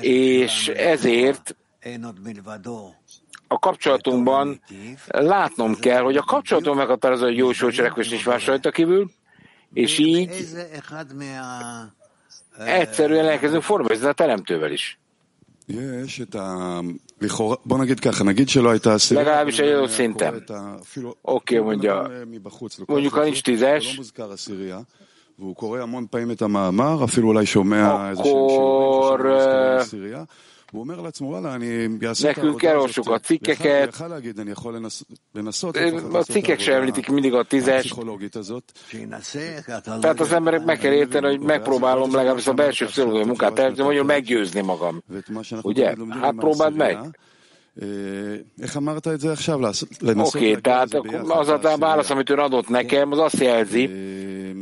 [0.00, 1.56] És ezért
[3.54, 4.60] a kapcsolatunkban
[5.06, 9.10] látnom kell, hogy a kapcsolatunk meghatározza, hogy jó és jóságos nincs más rajta kívül,
[9.72, 10.46] és így
[12.58, 14.98] egyszerűen elkezdünk formázni a teremtővel is.
[19.16, 20.44] Legalábbis egy adott szinten.
[21.22, 22.10] Oké, okay, mondja.
[22.86, 24.00] Mondjuk, ha nincs tízes,
[28.16, 29.20] akkor
[32.22, 34.00] Nekünk elolvassuk a cikkeket,
[36.12, 37.94] a cikkek sem említik mindig a tízes.
[40.00, 44.04] Tehát az emberek meg kell érteni, hogy megpróbálom legalábbis a belső pszichológiai munkát elvégezni, vagy
[44.04, 45.02] meggyőzni magam.
[45.62, 45.94] Ugye?
[46.20, 47.18] Hát próbáld meg.
[50.16, 50.94] Oké, okay, tehát
[51.28, 53.90] az a válasz, amit ön adott nekem, az azt jelzi,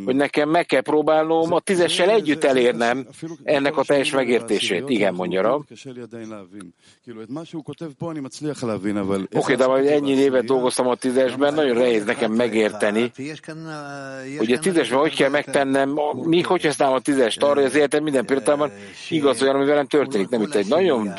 [0.04, 3.06] hogy nekem meg kell próbálnom a tízessel együtt elérnem
[3.42, 4.88] ennek a teljes megértését.
[4.88, 5.64] Igen, mondja Rab.
[9.22, 13.12] Oké, okay, de majd ennyi évet dolgoztam a tízesben, nagyon nehéz nekem megérteni,
[14.38, 18.02] hogy a tízesben hogy kell megtennem, mi, hogy használom a tízest arra, hogy az életem
[18.02, 18.70] minden pillanatban
[19.08, 20.28] igaz olyan, ami velem történik.
[20.28, 21.12] Nem itt egy nagyon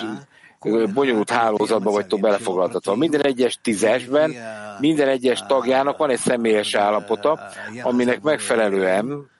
[0.93, 2.95] bonyolult hálózatba vagytok belefoglaltatva.
[2.95, 4.33] Minden egyes tízesben,
[4.79, 7.39] minden egyes tagjának van egy személyes állapota,
[7.81, 9.31] aminek megfelelően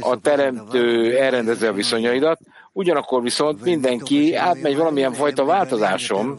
[0.00, 2.40] a teremtő elrendezi a viszonyaidat,
[2.72, 6.38] ugyanakkor viszont mindenki átmegy valamilyen fajta változáson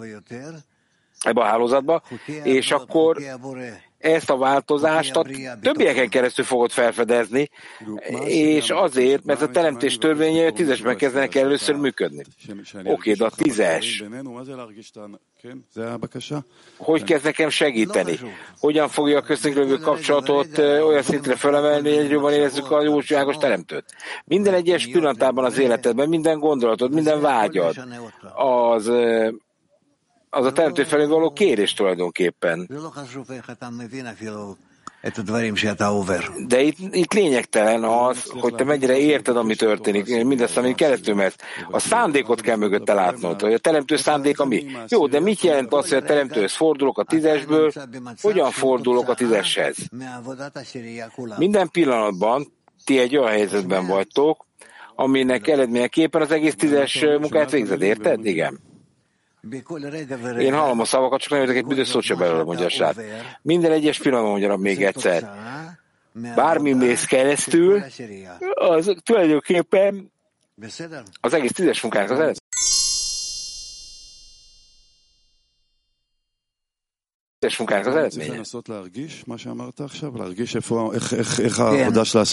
[1.22, 2.02] ebbe a hálózatba,
[2.44, 3.18] és akkor
[4.00, 5.26] ezt a változást a
[5.62, 7.50] többieken keresztül fogod felfedezni,
[8.26, 12.24] és azért, mert a teremtés törvényei a tízesben kezdenek először működni.
[12.84, 14.04] Oké, de a tízes.
[16.78, 18.20] Hogy kezd nekem segíteni?
[18.60, 23.86] Hogyan fogja a köztünk lévő kapcsolatot olyan szintre felemelni, hogy jobban érezzük a jóságos teremtőt?
[24.26, 27.76] Minden egyes pillanatában az életedben, minden gondolatod, minden vágyad,
[28.36, 28.92] az
[30.30, 32.66] az a teremtő felé való kérés tulajdonképpen.
[36.48, 41.44] De itt, itt lényegtelen az, hogy te mennyire érted, ami történik, mindezt, amit keresztül mert
[41.72, 44.66] A szándékot kell mögötte látnod, hogy a teremtő szándéka mi.
[44.88, 47.72] Jó, de mit jelent az, hogy a teremtőhöz fordulok a tízesből,
[48.22, 49.78] hogyan fordulok a tízeshez?
[51.38, 52.54] Minden pillanatban
[52.86, 54.46] ti egy olyan helyzetben vagytok,
[54.96, 58.26] aminek eredményeképpen az egész tízes munkát végzed, érted?
[58.26, 58.69] Igen.
[60.42, 62.96] Én hallom a szavakat, csak nem értek egy büdös szót sem belőle, mondja a srác.
[63.42, 65.32] Minden egyes pillanatban mondja még egyszer.
[66.36, 67.84] Bármi mész keresztül,
[68.54, 70.12] az tulajdonképpen
[71.22, 72.38] az egész tízes munkának az eredmény.
[77.58, 78.38] munkának az eredménye.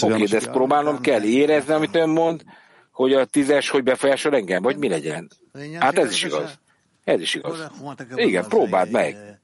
[0.03, 2.43] Oké, de ezt próbálnom kell érezni, amit ön mond,
[2.91, 5.31] hogy a tízes hogy befolyásol engem, vagy mi legyen.
[5.79, 6.59] Hát ez is igaz.
[7.07, 7.69] Ez is igaz.
[8.15, 9.39] Igen, próbáld meg.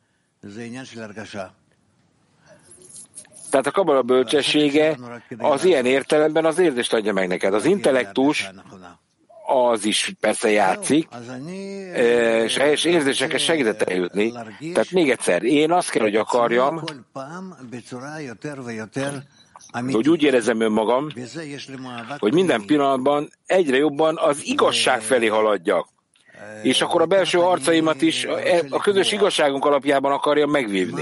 [3.49, 4.97] Tehát a kabala bölcsessége
[5.37, 7.53] az ilyen értelemben az érzést adja meg neked.
[7.53, 8.49] Az intellektus
[9.45, 11.07] az is persze játszik,
[12.43, 14.31] és helyes érzéseket segített eljutni.
[14.73, 16.83] Tehát még egyszer, én azt kell, hogy akarjam,
[19.91, 21.07] hogy úgy érezem önmagam,
[22.17, 25.92] hogy minden pillanatban egyre jobban az igazság felé haladjak
[26.61, 28.27] és akkor a belső arcaimat is
[28.69, 31.01] a közös igazságunk alapjában akarja megvívni.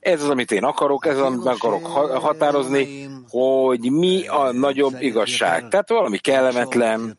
[0.00, 1.86] Ez az, amit én akarok, ez az, amit meg akarok
[2.22, 5.68] határozni, hogy mi a nagyobb igazság.
[5.68, 7.16] Tehát valami kellemetlen,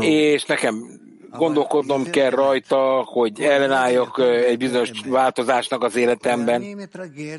[0.00, 1.00] és nekem
[1.30, 6.90] gondolkodnom kell rajta, hogy ellenálljak egy bizonyos változásnak az életemben,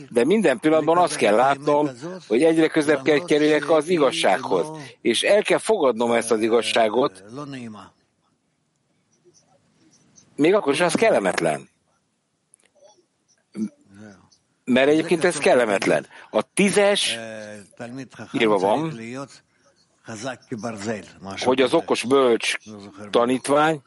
[0.09, 1.89] de minden pillanatban azt kell látnom,
[2.27, 4.67] hogy egyre közelebb kell kerüljek az igazsághoz,
[5.01, 7.23] és el kell fogadnom ezt az igazságot,
[10.35, 11.69] még akkor is az kellemetlen.
[14.63, 16.07] Mert egyébként ez kellemetlen.
[16.29, 17.19] A tízes
[18.31, 18.99] írva van,
[21.43, 22.57] hogy az okos bölcs
[23.09, 23.81] tanítvány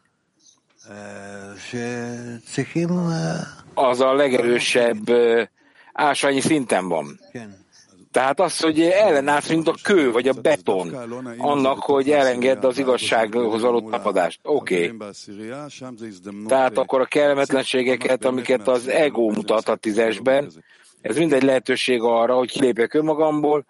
[3.75, 5.11] az a legerősebb
[5.93, 7.21] ásványi szinten van.
[8.11, 10.95] Tehát az, hogy ellenállsz, mint a kő vagy a beton,
[11.39, 14.41] annak, hogy elengedd az igazsághoz való tapadást.
[14.43, 14.91] Oké.
[14.91, 15.13] Okay.
[16.47, 20.51] Tehát akkor a kellemetlenségeket, amiket az ego mutat a tízesben,
[21.01, 23.67] ez mindegy lehetőség arra, hogy kilépjek önmagamból,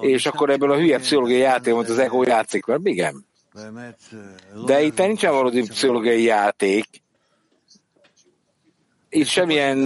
[0.00, 3.26] és akkor ebből a hülye pszichológiai játék, az ego játszik, mert igen.
[4.66, 6.86] De itt nincsen valódi pszichológiai játék.
[9.08, 9.78] Itt semmilyen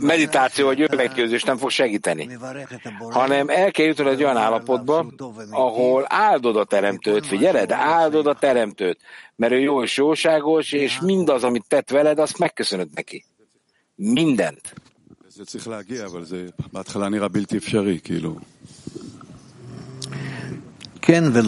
[0.00, 2.38] meditáció vagy övetkőzés nem fog segíteni,
[3.10, 5.06] hanem el kell jutni egy olyan állapotba,
[5.50, 9.00] ahol áldod a teremtőt, figyeled, áldod a teremtőt,
[9.36, 13.24] mert ő jó és jóságos, és mindaz, amit tett veled, azt megköszönöd neki.
[13.94, 14.74] Mindent.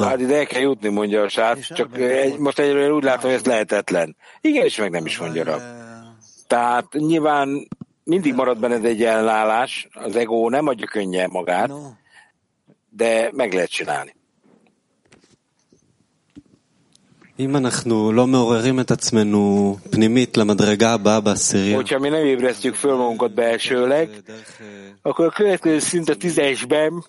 [0.08, 3.38] Hát ide el kell jutni, mondja a srác, csak egy, most egyről úgy látom, hogy
[3.38, 4.16] ez lehetetlen.
[4.40, 5.56] Igen, és meg nem is mondja rá.
[6.46, 7.68] Tehát nyilván
[8.04, 11.70] mindig marad benned egy ellenállás, az ego nem adja könnyen magát,
[12.90, 14.16] de meg lehet csinálni.
[21.74, 24.22] Hogyha mi nem ébresztjük föl magunkat belsőleg,
[25.02, 27.04] akkor a következő szint a tízesben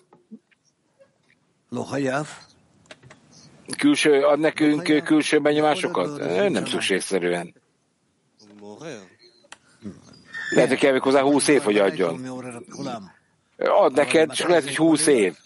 [3.78, 6.18] külső, ad nekünk külső benyomásokat?
[6.48, 7.54] Nem szükségszerűen.
[10.50, 12.20] Lehet, hogy kell hozzá 20 év, hogy adjon.
[13.58, 15.36] Ad neked, csak lehet, hogy 20 év.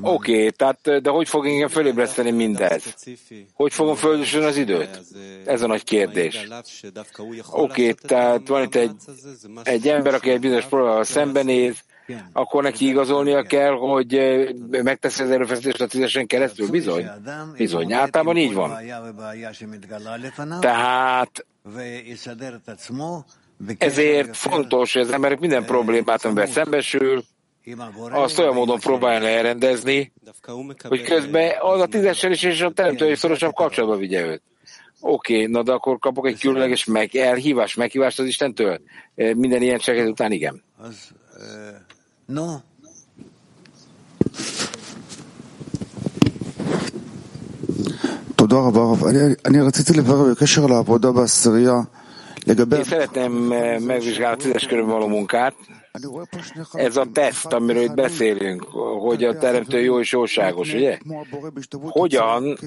[0.00, 2.94] Oké, okay, tehát, de hogy fog engem fölébreszteni mindez?
[3.54, 5.00] Hogy fogom földösön az időt?
[5.44, 6.46] Ez a nagy kérdés.
[7.50, 8.90] Oké, okay, tehát van itt egy,
[9.62, 11.82] egy ember, aki egy bizonyos problémával szembenéz,
[12.32, 14.20] akkor neki igazolnia kell, hogy
[14.70, 16.68] megteszi az erőfeszítést a tízesen keresztül?
[16.70, 17.10] Bizony.
[17.56, 17.92] Bizony.
[17.92, 18.78] Általában így van.
[20.60, 21.46] Tehát
[23.78, 27.24] ezért fontos, hogy az emberek minden problémát, amivel szembesül,
[28.11, 30.11] azt olyan módon próbálja elrendezni,
[30.87, 34.41] hogy közben az a tízesen is és a teremtői szorosabb kapcsolatba vigye őt.
[34.99, 38.79] Oké, okay, na de akkor kapok egy különleges meg, elhívás, meghívást az Istentől?
[39.15, 40.63] Minden ilyen cselekedet után igen.
[42.27, 42.45] No.
[48.35, 49.05] תודה רבה הרב.
[49.05, 51.97] אני, אני רציתי לברר בקשר לעבודה בעשירייה לגבי...
[52.46, 53.32] Én szeretném
[53.78, 55.54] megvizsgálni a tízes körül való munkát.
[56.72, 58.62] Ez a teszt, amiről itt beszélünk,
[59.00, 60.98] hogy a teremtő jó és jóságos, ugye?
[61.88, 62.58] Hogyan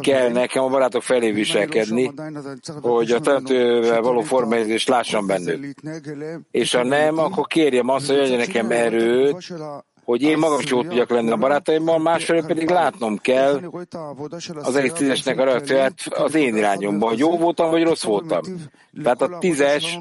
[0.00, 2.12] kell nekem a barátok felé viselkedni,
[2.80, 5.74] hogy a teremtővel való formályzést lássam bennük?
[6.50, 9.52] És ha nem, akkor kérjem azt, hogy adja nekem erőt,
[10.08, 13.60] hogy én magam is jó tudjak lenni a barátaimmal, másfelől pedig látnom kell
[14.62, 18.42] az egész tízesnek a reakcióját az én irányomban, hogy jó voltam, vagy rossz voltam.
[19.02, 19.98] Tehát a tízes,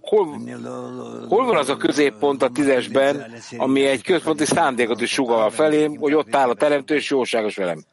[0.00, 0.26] hol,
[1.28, 6.14] hol van az a középpont a tízesben, ami egy központi szándékot is sugal felém, hogy
[6.14, 7.84] ott áll a teremtő, és jóságos velem?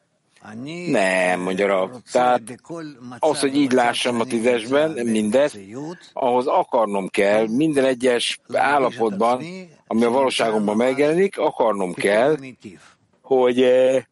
[0.86, 1.90] Nem, mondja Rav.
[2.12, 2.42] Tehát
[3.20, 5.60] ahhoz, hogy így lássam a tízesben mindet,
[6.14, 9.44] ahhoz akarnom kell minden egyes állapotban,
[9.88, 12.38] ami a valóságomban megjelenik, akarnom kell,
[13.22, 14.04] hogy, eh,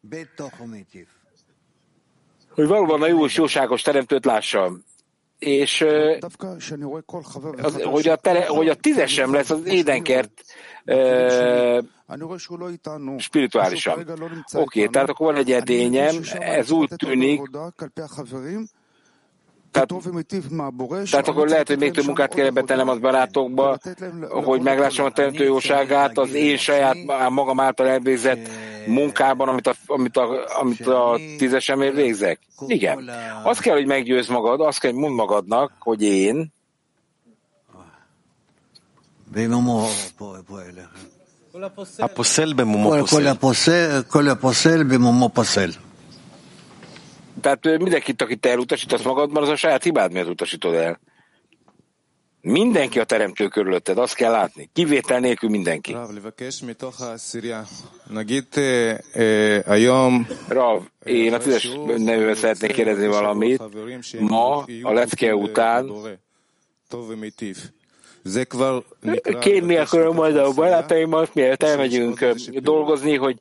[2.49, 4.83] hogy valóban a jó és jóságos teremtőt lássam.
[5.39, 6.17] És eh,
[7.61, 10.31] az, hogy, a tere, hogy a tízesem lesz az édenkert
[10.85, 11.83] uh,
[13.17, 13.99] spirituálisan.
[13.99, 14.11] Oké,
[14.53, 17.41] okay, tehát akkor van egy edényem, ez úgy tűnik,
[19.71, 19.91] tehát,
[21.09, 23.77] tehát akkor lehet, hogy még több munkát kell betennem az barátokba,
[24.29, 26.95] hogy meglássam a teremtő jóságát az én saját
[27.29, 28.49] magam által elvégzett
[28.87, 32.39] munkában, amit a, amit a, amit a tízesemért végzek.
[32.67, 33.09] Igen.
[33.43, 36.53] Azt kell, hogy meggyőz magad, azt kell, hogy mondd magadnak, hogy én
[41.98, 42.90] הפוסל במומו
[43.40, 44.02] פוסל.
[44.08, 45.70] כל הפוסל במומו פוסל.
[47.42, 51.00] Tehát mindenkit, akit elutasítasz magadban, az a saját hibád miért utasítod el.
[52.40, 54.70] Mindenki a teremtő körülötted, azt kell látni.
[54.72, 55.96] Kivétel nélkül mindenki.
[60.48, 63.62] Rav, én a tízes nevűvel szeretnék kérdezni valamit.
[64.18, 65.90] Ma, a lecke után,
[69.39, 72.25] kérni akarom majd a barátaimat, mielőtt elmegyünk
[72.59, 73.39] dolgozni, hogy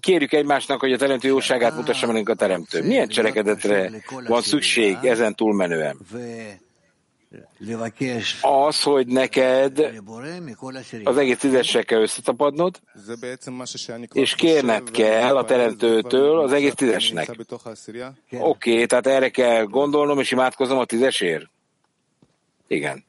[0.00, 2.82] kérjük egymásnak, hogy a teremtő jóságát mutassa meg a teremtő.
[2.82, 3.90] Milyen cselekedetre
[4.26, 5.96] van szükség ezen túlmenően?
[8.40, 10.02] Az, hogy neked
[11.04, 12.80] az egész tízessel kell összetapadnod,
[14.12, 17.30] és kérned kell a teremtőtől az egész tízesnek.
[18.30, 21.50] Oké, okay, tehát erre kell gondolnom, és imádkozom a tízesért?
[22.66, 23.04] Igen.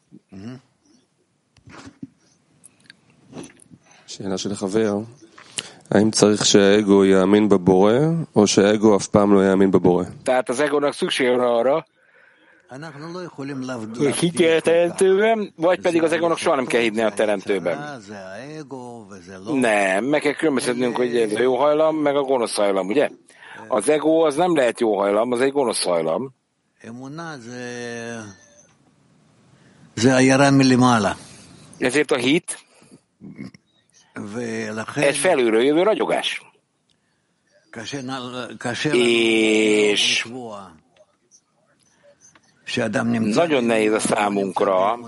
[4.07, 4.99] שאלה של חבר,
[5.91, 7.99] האם צריך שהאגו יאמין בבורא,
[8.37, 10.05] או שהאגו אף פעם לא יאמין בבורא?
[10.25, 11.87] Tehát az egónak szüksége van arra,
[14.21, 18.01] Hit a teremtőben, vagy pedig az egónak soha nem kell hívni a teremtőben.
[19.53, 23.11] Nem, meg kell különböztetnünk, hogy ez a jó hajlam, meg a gonosz hajlam, ugye?
[23.69, 26.35] Az ego az nem lehet jó hajlam, az egy gonosz hajlam.
[31.78, 32.66] Ezért a hit
[34.96, 36.42] egy felülről jövő ragyogás.
[38.94, 40.28] És
[43.36, 45.00] nagyon nehéz a számunkra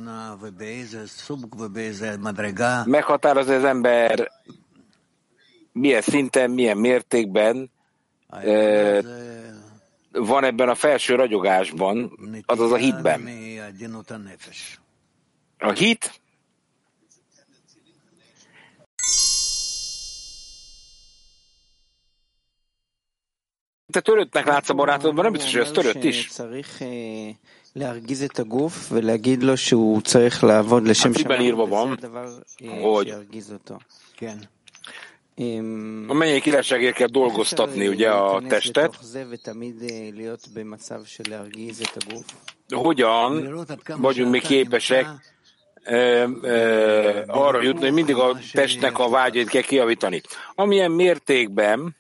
[2.86, 4.32] meghatározni az ember
[5.72, 7.72] milyen szinten, milyen mértékben
[10.14, 13.30] van ebben a felső ragyogásban, azaz a hitben.
[15.58, 16.22] A hit
[23.92, 26.30] te töröttnek látsz a barátodban, nem biztos, hogy ez törött is.
[31.10, 32.00] Hát miben írva van,
[32.82, 33.16] hogy
[36.08, 39.00] a mennyei királyságért kell dolgoztatni ugye a testet.
[42.70, 43.66] Hogyan
[43.98, 45.06] vagyunk mi képesek
[45.84, 50.22] e, e, arra jutni, hogy mindig a testnek a vágyait kell kiavítani.
[50.56, 51.96] Amilyen mértékben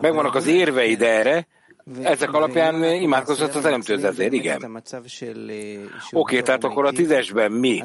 [0.00, 1.46] megvannak az érveid erre,
[2.02, 4.82] ezek alapján imádkozott az teremtőt ezért, igen.
[6.10, 7.82] Oké, tehát akkor a tízesben mi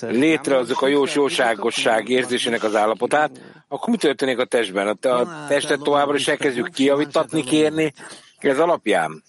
[0.00, 3.30] létrehozzuk a jós jóságosság érzésének az állapotát,
[3.68, 4.98] akkor mi történik a testben?
[5.00, 7.92] A testet továbbra is elkezdjük kiavítatni, kérni,
[8.38, 9.22] ez alapján?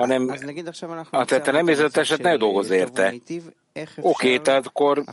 [0.00, 0.28] hanem
[1.10, 3.14] hát, te nem érzed a testet, ne dolgozz érte.
[4.00, 5.04] Oké, tehát akkor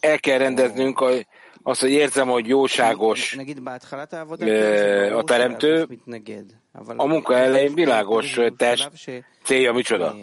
[0.00, 1.10] el kell rendeznünk a,
[1.62, 3.36] azt, hogy érzem, hogy jóságos
[5.16, 5.88] a teremtő,
[6.96, 8.90] a munka elején világos test
[9.42, 10.16] célja micsoda.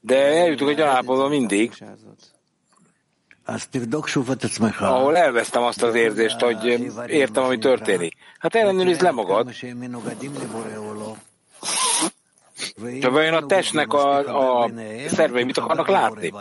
[0.00, 1.72] De eljutunk egy állapotban mindig,
[4.78, 6.64] ahol elvesztem azt az érzést, hogy
[7.06, 8.16] értem, ami történik.
[8.38, 9.50] Hát ellenőrizd le magad.
[13.00, 14.70] De vajon a testnek a, a
[15.08, 16.32] szervei mit akarnak látni?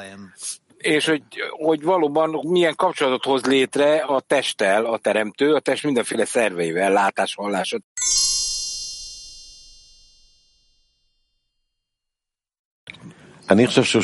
[0.83, 6.25] És hogy, hogy valóban milyen kapcsolatot hoz létre a testtel a teremtő, a test mindenféle
[6.25, 7.75] szerveivel, látás, hallás.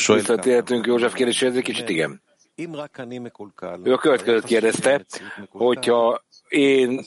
[0.07, 2.21] Visszatérhetünk József kérdéséhez egy kicsit, igen.
[3.83, 5.05] Ő a következőt kérdezte,
[5.49, 7.03] hogyha én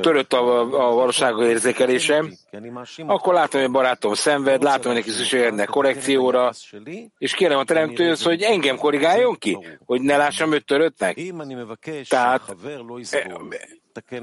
[0.00, 2.32] törött a, a valóság érzékelésem,
[3.06, 6.50] akkor látom, hogy a barátom szenved, látom, hogy neki szüksége korrekcióra,
[7.18, 11.20] és kérem a teremtőhöz, hogy engem korrigáljon ki, hogy ne lássam őt töröttnek.
[12.08, 12.56] Tehát,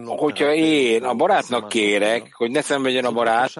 [0.05, 3.51] hogyha én a barátnak kérek, hogy ne szenvedjen a barát,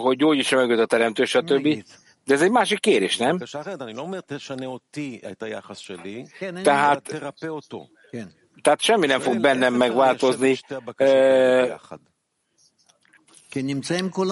[0.00, 1.84] hogy gyógyítsa meg őt a teremtő, stb.,
[2.24, 3.38] de ez egy másik kérés, nem?
[6.62, 7.08] Tehát
[8.62, 10.58] tehát semmi nem fog bennem megváltozni.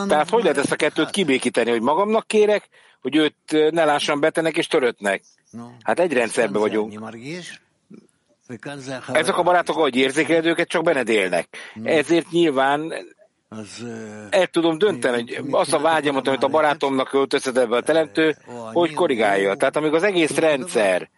[0.09, 2.69] Tehát hogy lehet ezt a kettőt kibékíteni, hogy magamnak kérek,
[3.01, 5.23] hogy őt ne lássam betenek és töröttnek?
[5.83, 7.01] Hát egy rendszerben vagyunk.
[9.13, 11.49] Ezek a barátok, ahogy érzékeled őket, csak benned élnek.
[11.83, 12.93] Ezért nyilván
[14.31, 18.37] el tudom dönteni, hogy azt a vágyamot, amit a barátomnak öltözhet ebbe a teremtő,
[18.73, 19.55] hogy korrigálja.
[19.55, 21.11] Tehát amíg az egész rendszer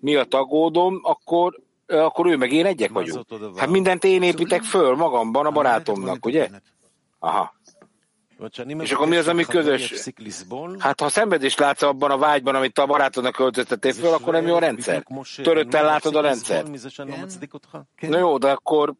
[0.00, 1.60] miatt aggódom, akkor
[1.90, 3.26] akkor ő meg én egyek vagyunk.
[3.56, 6.48] Hát mindent én építek föl magamban a barátomnak, ugye?
[7.18, 7.54] Aha.
[8.78, 9.94] És akkor mi az, ami közös?
[10.78, 14.54] Hát ha szenvedést látsz abban a vágyban, amit a barátodnak költöztettél föl, akkor nem jó
[14.54, 15.06] a rendszer.
[15.42, 16.64] Törötten látod a rendszer.
[18.00, 18.94] Na jó, de akkor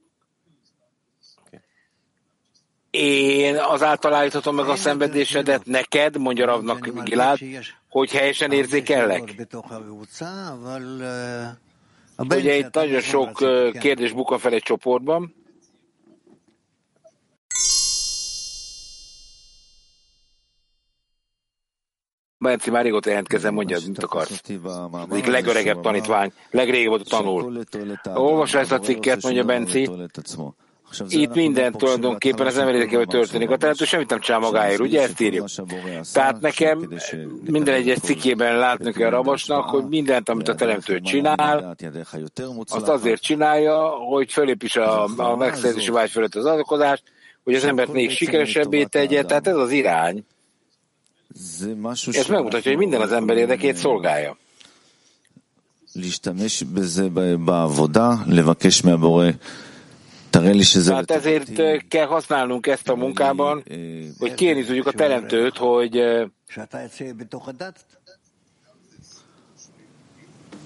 [2.91, 7.39] én azáltal állíthatom meg a szenvedésedet neked, mondja Ravnak Gilad,
[7.89, 9.47] hogy helyesen érzékellek.
[12.29, 13.33] Ugye itt nagyon sok
[13.79, 15.35] kérdés bukva fel egy csoportban.
[22.39, 24.43] Benci, már régóta jelentkezem, mondja, mit akarsz.
[25.11, 27.63] Egyik legöregebb tanítvány, legrégebb tanul.
[28.15, 29.91] Olvassa ezt a cikket, mondja Benci,
[31.09, 33.51] itt minden tulajdonképpen az ember hogy történik.
[33.51, 35.49] A teremtő semmit nem csinál magáért, ugye ezt írjuk.
[36.13, 36.89] Tehát nekem
[37.45, 41.77] minden egyes cikkében látni kell a rabosnak, hogy mindent, amit a teremtő csinál,
[42.69, 47.03] azt azért csinálja, hogy fölépíts a, a megszerzési vágy fölött az adokozást,
[47.45, 50.25] hogy az embert még sikeresebbé tegye, tehát ez az irány.
[52.07, 54.37] Ez megmutatja, hogy minden az ember érdekét szolgálja.
[60.31, 61.51] Tehát ezért
[61.89, 63.63] kell használnunk ezt a munkában,
[64.19, 66.03] hogy kérni tudjuk a Teremtőt, hogy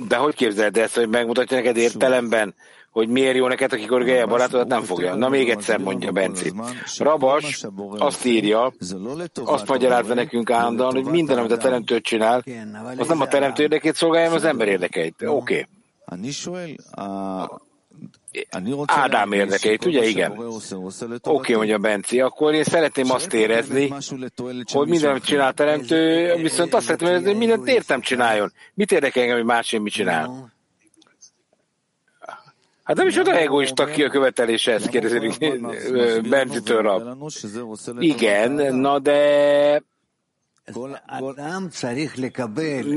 [0.09, 2.55] de hogy képzeled ezt, hogy megmutatja neked értelemben,
[2.91, 5.15] hogy miért jó neked, aki korrigálja a barátodat, nem fogja.
[5.15, 6.53] Na még egyszer mondja Benci.
[6.99, 7.65] Rabas
[7.99, 8.73] azt írja,
[9.45, 12.45] azt magyarázza nekünk állandóan, hogy minden, amit a teremtő csinál,
[12.97, 15.23] az nem a teremtő érdekét szolgálja, hanem az ember érdekeit.
[15.27, 15.67] Oké.
[16.07, 16.77] Okay.
[18.87, 20.07] Ádám érdekeit, ugye?
[20.07, 20.30] Igen.
[20.30, 23.93] Oké, okay, mondja Benci, akkor én szeretném azt érezni,
[24.72, 28.53] hogy minden, amit csinál a teremtő, viszont azt szeretném érezni, hogy mindent értem csináljon.
[28.74, 30.53] Mit érdekel engem, hogy más én mit csinál?
[32.85, 35.39] Hát nem is olyan egoista ki a követelése, ezt kérdezik
[36.28, 37.24] Bencitől rab.
[37.99, 39.82] Igen, na de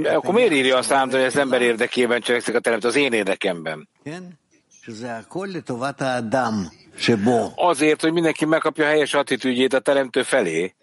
[0.03, 3.89] akkor miért írja a számot, hogy az ember érdekében cselekszik a teremtő, az én érdekemben?
[7.55, 10.75] Azért, hogy mindenki megkapja a helyes attitűdjét a teremtő felé.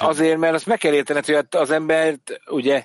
[0.00, 2.84] Azért, mert azt meg kell értened, hogy az embert, ugye,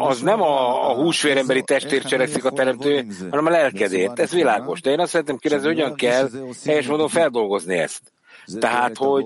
[0.00, 4.18] az nem a, a húsvér emberi testért cselekszik a teremtő, hanem a lelkedért.
[4.18, 4.80] Ez világos.
[4.80, 6.28] De én azt szeretném kérdezni, hogyan kell
[6.64, 8.12] helyes módon feldolgozni ezt.
[8.60, 9.24] Tehát, hogy,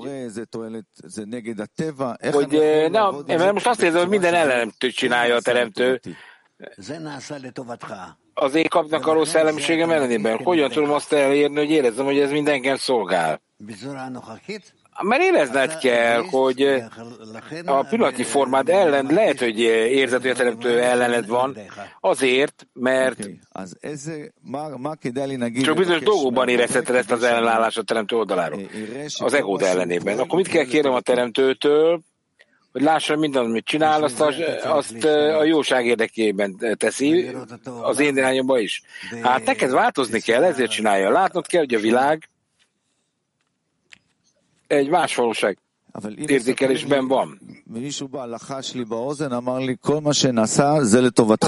[2.35, 2.57] hogy
[2.91, 6.01] na, mert most azt érzem, hogy minden ellenemtől csinálja a teremtő.
[8.41, 8.59] Az
[8.91, 10.37] a rossz szellemiségem ellenében.
[10.37, 13.41] Hogyan tudom azt elérni, hogy érezzem, hogy ez mindenken szolgál?
[15.03, 16.63] Mert érezned kell, hogy
[17.65, 21.57] a pillanatnyi formád ellen lehet, hogy érzed, hogy a teremtő ellened van,
[22.01, 23.29] azért, mert
[25.63, 28.61] csak bizonyos dolgokban érezheted ezt az ellenállást a teremtő oldaláról,
[29.19, 30.19] az egód ellenében.
[30.19, 32.01] Akkor mit kell kérnem a teremtőtől,
[32.79, 37.31] hogy lássa, minden, amit csinál, azt a, azt a jóság érdekében teszi,
[37.83, 38.83] az én irányomba is.
[39.23, 41.11] Hát neked változni kell, ezért csinálja.
[41.11, 42.29] Látnod kell, hogy a világ
[44.67, 45.59] egy más valóság
[46.17, 47.41] érzékelésben van.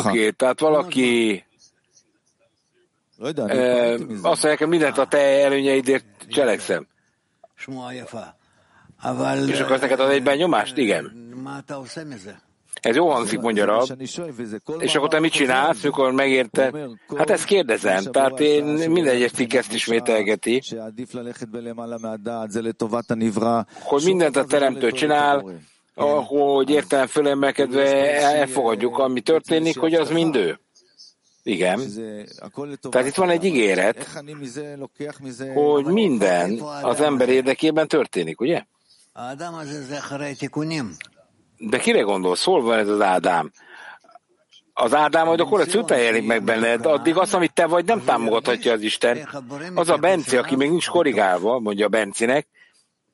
[0.06, 1.44] Oké, okay, tehát valaki
[4.22, 6.86] azt mondja, mindent a te előnyeidért cselekszem.
[9.48, 10.76] És akkor neked ad egyben nyomást?
[10.76, 11.28] Igen.
[12.80, 14.03] Ez jó hangzik, mondja Rab.
[14.78, 16.72] És akkor te mit csinálsz, mikor megérte?
[17.16, 18.05] Hát ezt kérdezem.
[18.05, 20.62] Tehát én minden egyes cikk ezt ismételgeti,
[23.82, 25.44] hogy mindent a teremtő csinál,
[26.26, 30.61] hogy értelem fölemelkedve elfogadjuk, ami történik, hogy az mind ő.
[31.42, 31.80] Igen.
[32.90, 34.22] Tehát itt van egy ígéret,
[35.55, 38.62] hogy minden az ember érdekében történik, ugye?
[41.58, 42.44] De kire gondolsz?
[42.44, 43.52] Hol van ez az Ádám?
[44.72, 48.72] Az Ádám majd a korrekció jelenik meg benned, addig az, amit te vagy, nem támogathatja
[48.72, 49.28] az Isten.
[49.74, 52.46] Az a Benci, aki még nincs korrigálva, mondja a Bencinek,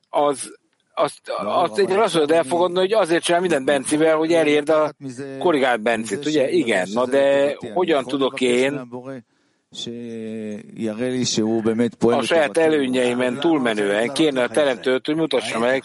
[0.09, 0.57] az,
[0.93, 4.93] azt, azt egy azt tudod elfogadni, hogy azért csinál mindent Bencivel, hogy elérd a
[5.39, 6.49] korrigált Bencit, ugye?
[6.49, 8.87] Igen, na de hogyan tudok én
[11.99, 15.83] a saját előnyeimen túlmenően kérni a teremtőt, hogy mutassa meg,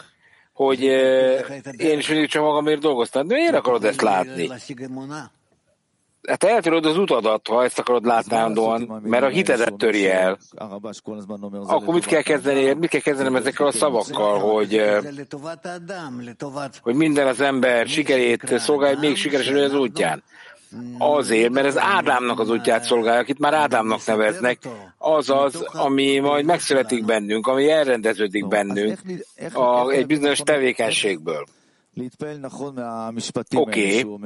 [0.52, 0.82] hogy
[1.76, 3.26] én is mindig csak magamért dolgoztam.
[3.26, 4.50] De miért akarod ezt látni?
[6.28, 10.38] Hát eltöröd az utadat, ha ezt akarod látni állandóan, mert a hitedet töri el.
[11.66, 12.72] Akkor mit kell kezdeni?
[12.72, 14.82] Mit kell kezdenem ezekkel a szavakkal, hogy,
[16.80, 20.22] hogy minden az ember sikerét szolgálja, még sikeresen az útján?
[20.98, 24.58] Azért, mert ez Ádámnak az útját szolgálja, akit már Ádámnak neveznek,
[24.98, 28.98] az az, ami majd megszületik bennünk, ami elrendeződik bennünk
[29.52, 31.44] a, egy bizonyos tevékenységből.
[33.54, 34.20] Oké, okay.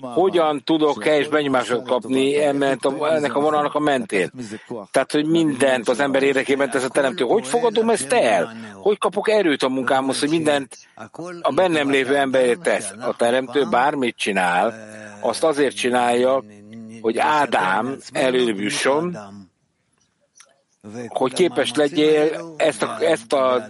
[0.00, 4.30] hogyan tudok helyes benyomásokat kapni ennek a, vonalnak a mentén?
[4.90, 7.24] Tehát, hogy mindent az ember érdekében tesz a teremtő.
[7.24, 8.52] Hogy fogadom ezt el?
[8.74, 10.76] Hogy kapok erőt a munkámhoz, hogy mindent
[11.40, 12.92] a bennem lévő emberért tesz?
[13.00, 14.74] A teremtő bármit csinál,
[15.21, 16.43] azt azért csinálja,
[17.01, 19.17] hogy Ádám előbb jusson,
[21.07, 23.67] hogy képes legyél ezt a, ezt a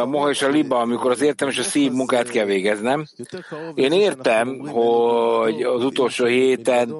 [0.00, 3.06] a moha és a liba, amikor az értem és a szív munkát kell végeznem.
[3.74, 6.94] Én értem, hogy az utolsó héten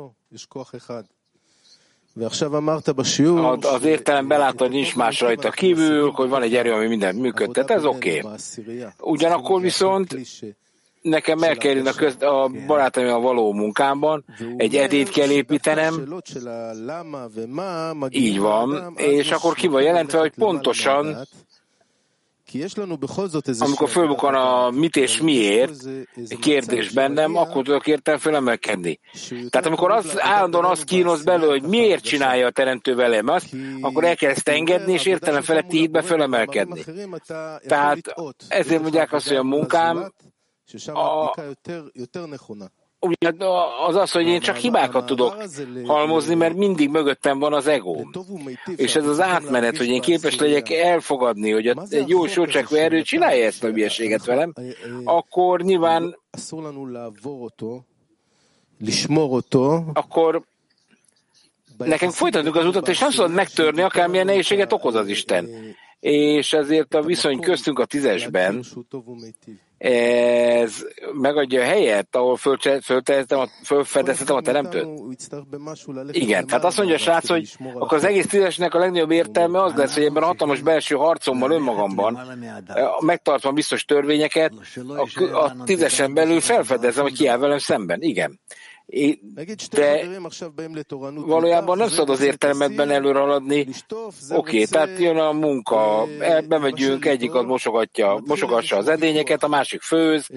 [3.64, 7.70] az értelem belátod, hogy nincs más rajta kívül, hogy van egy erő, ami mindent működtet,
[7.70, 8.20] ez oké.
[8.20, 8.84] Okay.
[9.00, 10.16] Ugyanakkor viszont
[11.04, 14.24] nekem meg kell a, köz, a barátaimmal való munkámban,
[14.56, 15.94] egy edét kell építenem,
[18.08, 21.26] így van, és akkor ki van jelentve, hogy pontosan
[23.58, 25.74] amikor fölbukkan a mit és miért
[26.40, 28.98] kérdés bennem, akkor tudok értem fölemelkedni.
[29.28, 33.46] Tehát amikor az, állandóan azt kínoz belőle, hogy miért csinálja a teremtő velem azt,
[33.80, 36.84] akkor el kell ezt engedni, és értelem feletti hitbe fölemelkedni.
[37.66, 38.14] Tehát
[38.48, 40.12] ezért mondják azt, hogy a munkám
[43.38, 45.44] a, az az, hogy én csak hibákat tudok
[45.86, 47.96] halmozni, mert mindig mögöttem van az ego.
[48.76, 53.44] És ez az átmenet, hogy én képes legyek elfogadni, hogy egy jó sócsekvő erő csinálja
[53.44, 54.52] ezt a hülyeséget velem,
[55.04, 56.18] akkor nyilván
[59.92, 60.44] akkor
[61.76, 65.48] nekem folytatjuk az utat, és nem szabad megtörni, akármilyen nehézséget okoz az Isten.
[66.00, 68.64] És ezért a viszony köztünk a tízesben
[69.78, 72.36] ez megadja a helyet, ahol
[73.62, 74.86] fölfedezhetem a teremtőt?
[76.10, 79.74] Igen, tehát azt mondja a srác, hogy akkor az egész tízesnek a legnagyobb értelme az
[79.74, 82.18] lesz, hogy ebben a hatalmas belső harcommal önmagamban,
[83.00, 88.02] megtartva biztos törvényeket, a, a tízesen belül felfedezem, hogy ki áll velem szemben.
[88.02, 88.40] Igen.
[89.70, 90.06] De
[91.14, 93.66] valójában nem szabad az értelmetben előre haladni.
[94.28, 96.06] Oké, okay, tehát jön a munka,
[96.48, 100.28] bemegyünk, egyik az mosogatja, mosogassa az edényeket, a másik főz,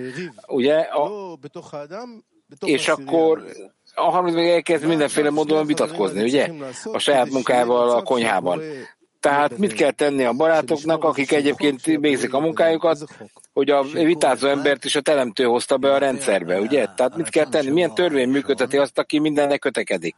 [0.48, 1.38] ugye, a,
[2.66, 3.44] és akkor
[3.96, 6.52] a harmadik meg elkezd mindenféle módon vitatkozni, ugye?
[6.84, 8.62] A saját munkával a konyhában.
[9.20, 13.04] Tehát mit kell tenni a barátoknak, akik egyébként végzik a munkájukat,
[13.58, 16.86] hogy a vitázó embert is a teremtő hozta be a rendszerbe, ugye?
[16.96, 17.70] Tehát mit kell tenni?
[17.70, 20.16] Milyen törvény működteti azt, aki mindennek kötekedik?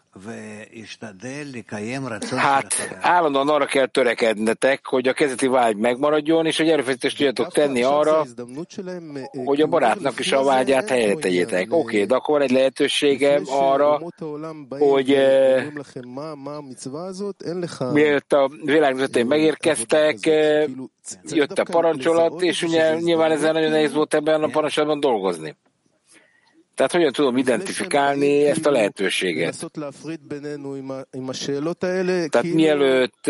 [2.36, 7.84] Hát állandóan arra kell törekednetek, hogy a kezeti vágy megmaradjon, és egy erőfeszítést tudjatok tenni
[7.84, 8.26] arra,
[9.46, 11.66] hogy a barátnak is a vágyát helyre tegyétek.
[11.70, 14.02] Oké, okay, de akkor egy lehetőségem arra,
[14.70, 15.68] hogy eh,
[17.94, 20.18] mielőtt a világ megérkeztek,
[21.24, 25.56] jött a parancsolat, és ugye nyilván ezzel nagyon nehéz volt ebben a parancsolatban dolgozni.
[26.76, 29.66] Tehát hogyan tudom identifikálni ezt a lehetőséget?
[32.30, 33.28] Tehát mielőtt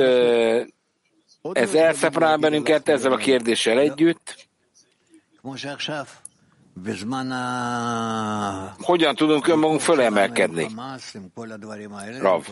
[1.51, 4.47] ez elszeparál bennünket ezzel a kérdéssel együtt,
[8.77, 10.67] hogyan tudunk önmagunk fölemelkedni?
[12.19, 12.45] Rav.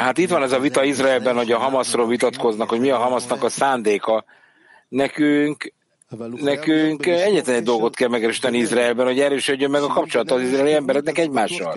[0.00, 3.44] Hát itt van ez a vita Izraelben, hogy a Hamaszról vitatkoznak, hogy mi a Hamasznak
[3.44, 4.24] a szándéka.
[4.88, 5.72] Nekünk
[6.30, 11.18] Nekünk egyetlen egy dolgot kell megerősíteni Izraelben, hogy erősödjön meg a kapcsolat az izraeli embereknek
[11.18, 11.76] egymással.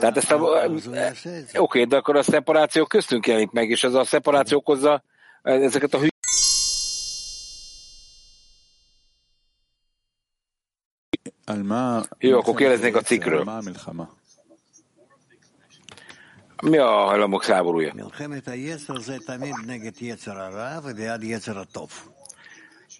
[0.00, 4.04] Tehát ezt a, oké, okay, de akkor a szeparáció köztünk jelenik meg, és ez a
[4.04, 5.02] szeparáció okozza
[5.42, 6.08] ezeket a hű...
[12.18, 13.62] Jó, akkor kérdeznék a cikkről.
[16.62, 17.92] Mi a hajlamok háborúja?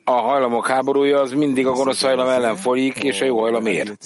[0.05, 3.97] A hajlamok háborúja az mindig a gonosz hajlam ellen folyik, és a jó hajlam ér.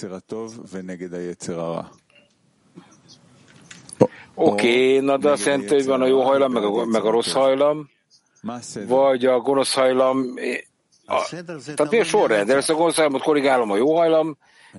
[4.35, 7.31] Oké, na de azt jelenti, hogy van a jó hajlam, meg a, meg a rossz
[7.31, 7.89] hajlam,
[8.87, 10.33] vagy a gonosz hajlam,
[11.05, 11.21] a,
[11.75, 12.49] tehát mi a sorrend?
[12.49, 14.37] Először a gonosz hajlamot korrigálom a jó hajlam,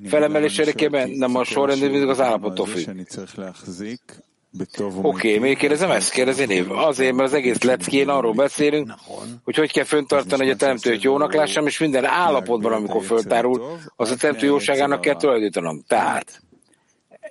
[0.08, 2.84] felemelés érdekében, nem a sorrend, mindig az állapottól függ.
[5.02, 6.70] Oké, okay, még kérdezem ezt, kérdezi név.
[6.72, 8.94] Azért, mert az egész leckén arról beszélünk,
[9.44, 14.10] hogy hogy kell föntartani, hogy a teremtőt jónak lássam, és minden állapotban, amikor föltárul, az
[14.10, 15.82] a teremtő jóságának kell tulajdonítanom.
[15.86, 16.42] Tehát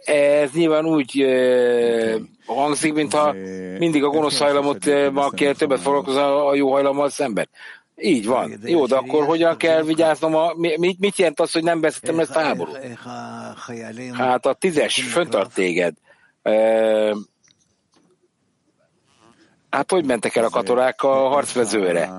[0.06, 3.34] ez nyilván úgy e, hangzik, mintha
[3.78, 7.50] mindig a gonosz hajlamot ma kell többet foglalkozni a jó hajlammal szemben.
[7.96, 8.60] Így van.
[8.64, 10.36] Jó, de akkor hogyan kell vigyáznom?
[10.36, 12.80] A, mit, mit jelent az, hogy nem vezetem ezt a háborút?
[14.14, 15.94] Hát a tízes föntart téged.
[19.70, 22.10] Hát hogy mentek el a katorák a harcvezőre?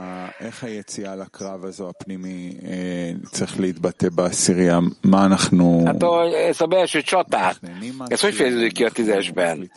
[5.86, 7.60] Hát a, ez a belső csatát,
[8.06, 9.70] ez hogy fejeződik ki a tízesben?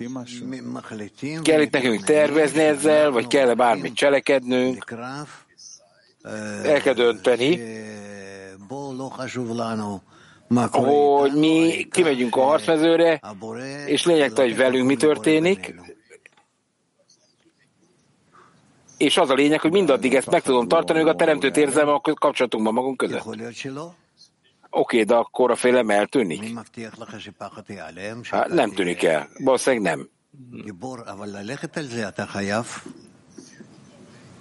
[1.42, 4.84] Kell itt nekünk tervezni ezzel, vagy kell-e bármit cselekednünk?
[6.64, 7.60] El kell dönteni
[10.72, 13.20] hogy mi kimegyünk a harcmezőre,
[13.86, 15.76] és lényegtelen, hogy velünk mi történik,
[18.98, 22.02] és az a lényeg, hogy mindaddig ezt meg tudom tartani, hogy a teremtőt érzem a
[22.02, 23.24] kapcsolatunkban magunk között.
[24.70, 26.42] Oké, de akkor a félem eltűnik?
[28.30, 29.28] Hát nem tűnik el.
[29.44, 30.10] Valószínűleg nem.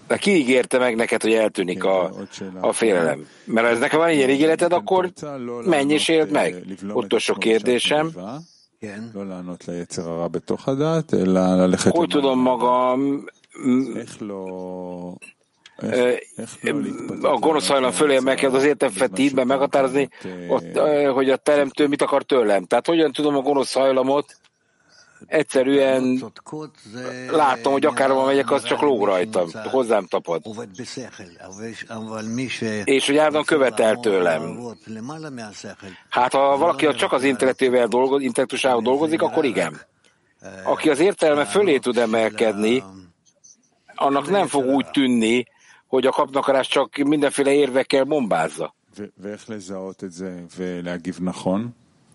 [0.06, 2.12] De ki ígérte meg neked, hogy eltűnik a,
[2.60, 3.26] a félelem?
[3.44, 5.12] Mert ha ez nekem van ilyen ígéreted, akkor
[5.64, 6.64] menj és éld meg.
[6.92, 8.10] Utolsó kérdésem.
[11.90, 13.24] Hogy tudom magam
[17.22, 20.08] a gonosz hajlam fölé meg kell az értemfetítben meghatározni,
[20.48, 20.78] ott,
[21.14, 22.64] hogy a teremtő mit akar tőlem.
[22.64, 24.36] Tehát hogyan tudom a gonosz hajlamot
[25.26, 26.32] egyszerűen
[27.30, 30.42] látom, hogy akárhol megyek, az csak lóg rajtam, hozzám tapad.
[32.84, 34.58] És hogy állandóan követel tőlem.
[36.08, 39.80] Hát ha valaki csak az intellektével dolgoz, intellektusával dolgozik, akkor igen.
[40.64, 42.82] Aki az értelme fölé tud emelkedni,
[43.94, 45.46] annak nem fog úgy tűnni,
[45.86, 48.74] hogy a kapnakarás csak mindenféle érvekkel bombázza.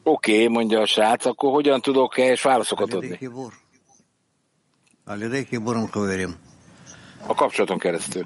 [0.04, 3.08] Oké, okay, mondja a srác, akkor hogyan tudok helyes válaszokat adni?
[7.28, 8.24] A kapcsolaton keresztül.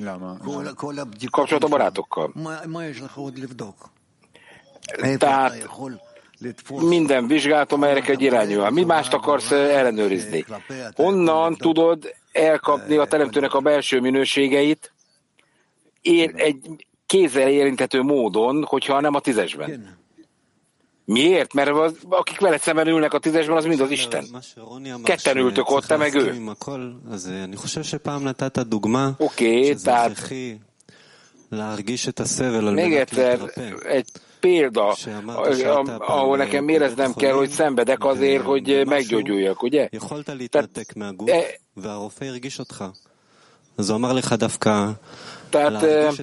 [1.32, 2.32] Kapcsolat a barátokkal.
[5.18, 5.70] Tehát
[6.70, 8.74] minden vizsgálatom erre kell irányulni.
[8.74, 10.46] Mi mást akarsz ellenőrizni?
[10.96, 14.94] Honnan tudod elkapni a teremtőnek a belső minőségeit
[16.02, 19.98] ér, egy kézzel érintető módon, hogyha nem a tízesben?
[21.06, 21.54] Miért?
[21.54, 24.26] Mert az, akik veled szemben ülnek a tízesben, az mind az Isten.
[25.04, 26.40] Ketten ültök ott, te meg ő.
[29.18, 30.30] Oké, okay, tehát
[32.74, 33.40] még egyszer
[33.84, 34.10] egy
[34.40, 34.96] példa,
[35.98, 39.90] ahol nekem éreznem kell, hogy szenvedek azért, hogy meggyógyuljak, ugye?
[45.50, 46.14] Tehát, e, tehát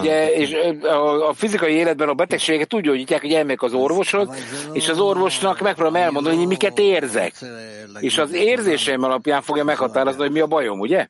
[0.00, 0.56] Ugye, és
[1.28, 4.28] a fizikai életben a betegséget úgy gyógyítják, hogy elmegyek az orvoshoz,
[4.72, 7.34] és az orvosnak megpróbálom elmondani, hogy miket érzek.
[8.00, 11.08] És az érzéseim alapján fogja meghatározni, hogy mi a bajom, ugye?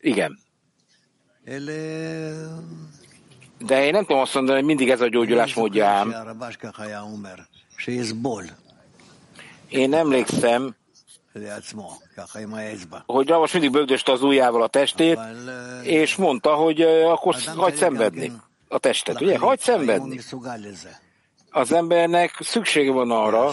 [0.00, 0.38] Igen.
[3.66, 6.14] De én nem tudom azt mondani, hogy mindig ez a gyógyulás módja ám.
[9.68, 10.74] Én emlékszem,
[13.06, 15.18] hogy most mindig bögdöste az ujjával a testét,
[15.82, 18.32] és mondta, hogy akkor hagyd szenvedni
[18.68, 19.38] a testet, ugye?
[19.38, 20.20] Hagyd szenvedni.
[21.50, 23.52] Az embernek szüksége van arra,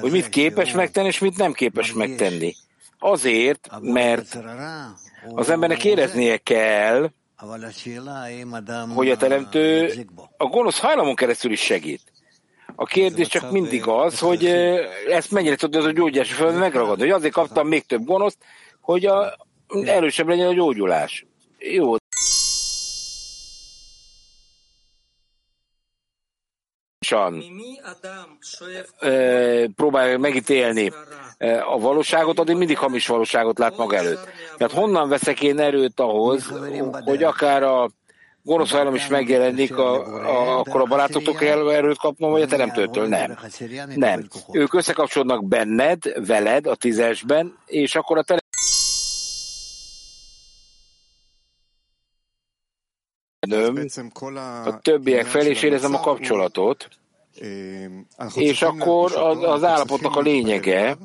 [0.00, 2.54] hogy mit képes megtenni, és mit nem képes megtenni.
[2.98, 4.38] Azért, mert
[5.34, 7.10] az embernek éreznie kell,
[8.94, 9.92] hogy a teremtő
[10.36, 12.11] a gonosz hajlamon keresztül is segít.
[12.74, 14.46] A kérdés csak mindig az, hogy
[15.08, 17.02] ezt mennyire tudja az a gyógyási föld megragadni.
[17.02, 18.38] Hogy azért kaptam még több gonoszt,
[18.80, 19.36] hogy a,
[19.84, 21.26] erősebb legyen a gyógyulás.
[21.58, 21.94] Jó.
[29.74, 30.92] próbálja megítélni
[31.68, 34.28] a valóságot, addig mindig hamis valóságot lát maga előtt.
[34.56, 36.52] Tehát honnan veszek én erőt ahhoz,
[37.04, 37.90] hogy akár a
[38.42, 39.94] gonosz hajlam is megjelenik, a,
[40.28, 43.08] a, akkor a barátoktól kell erőt kapnom, vagy a teremtőtől?
[43.08, 43.38] Nem.
[43.94, 44.28] Nem.
[44.52, 48.40] Ők összekapcsolódnak benned, veled a tízesben, és akkor a teremtőm
[54.64, 56.88] a többiek felé is érezem a kapcsolatot,
[58.34, 60.96] és akkor az, az állapotnak a lényege,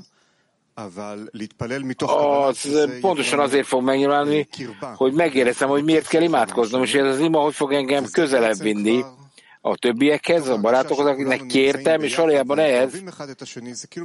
[1.99, 4.47] az pontosan azért fog megnyilvánulni,
[4.95, 9.03] hogy megérezem, hogy miért kell imádkoznom, és ez az ima hogy fog engem közelebb vinni
[9.61, 13.03] a többiekhez, a barátokhoz, akiknek kértem, és valójában ehhez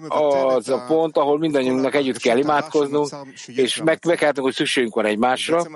[0.08, 3.08] az a pont, ahol mindannyiunknak együtt kell imádkoznunk,
[3.46, 5.66] és megvekáltunk, hogy szükségünk van egymásra,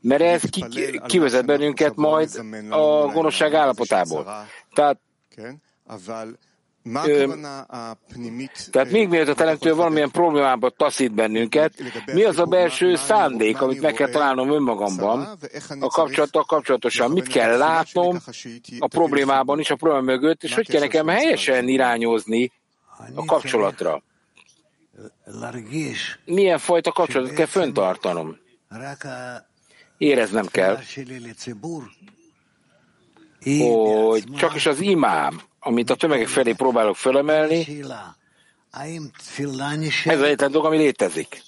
[0.00, 0.64] mert ez ki,
[1.06, 4.46] kivezet bennünket majd a gonoszság állapotából.
[4.74, 4.98] Tehát
[8.70, 11.72] tehát még mielőtt a teremtő valamilyen problémába taszít bennünket,
[12.12, 15.38] mi az a belső szándék, amit meg kell találnom önmagamban,
[15.80, 18.18] a kapcsolattal kapcsolatosan, mit kell látnom
[18.78, 22.52] a problémában is, a probléma mögött, és hogy kell nekem helyesen irányozni
[23.14, 24.02] a kapcsolatra.
[26.24, 28.36] Milyen fajta kapcsolatot kell föntartanom?
[29.98, 30.78] Éreznem kell,
[34.08, 37.66] hogy csak is az imám, amit a tömegek felé próbálok fölemelni,
[40.04, 41.42] ez az egyetlen dolog, ami létezik.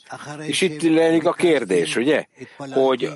[0.46, 2.26] És itt lennék a kérdés, ugye,
[2.70, 3.10] hogy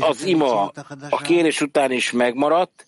[0.00, 0.72] az ima
[1.10, 2.86] a kérés után is megmaradt,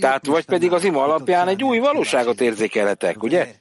[0.00, 3.54] tehát vagy pedig az ima alapján egy új valóságot érzékelhetek, ugye?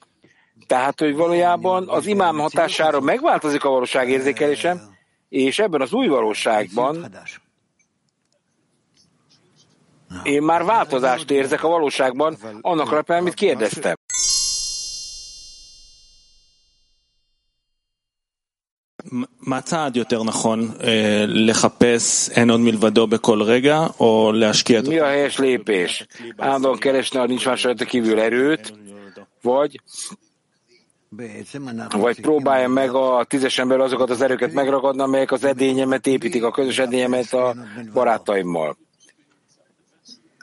[0.68, 4.82] Tehát, hogy valójában az imám hatására megváltozik a valóság érzékelésem,
[5.30, 7.16] és ebben az új valóságban
[10.24, 13.96] én már változást érzek a valóságban, annak alapján, amit kérdeztem.
[19.40, 20.72] מה הצעד יותר נכון
[21.28, 24.88] לחפש אין עוד מלבדו בכל רגע, או להשקיע את...
[24.88, 26.04] מי ההש ליפש?
[26.42, 27.54] אנדון קרשנר נשמע
[28.18, 28.74] erőt,
[29.44, 29.82] vagy
[31.92, 36.52] vagy próbálja meg a tízes ember azokat az erőket megragadni, amelyek az edényemet építik, a
[36.52, 37.56] közös edényemet a
[37.94, 38.78] barátaimmal.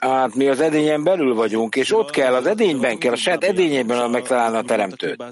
[0.01, 4.09] Hát mi az edényen belül vagyunk, és ott kell, az edényben kell, a saját edényében
[4.09, 5.23] megtalálni a teremtőt.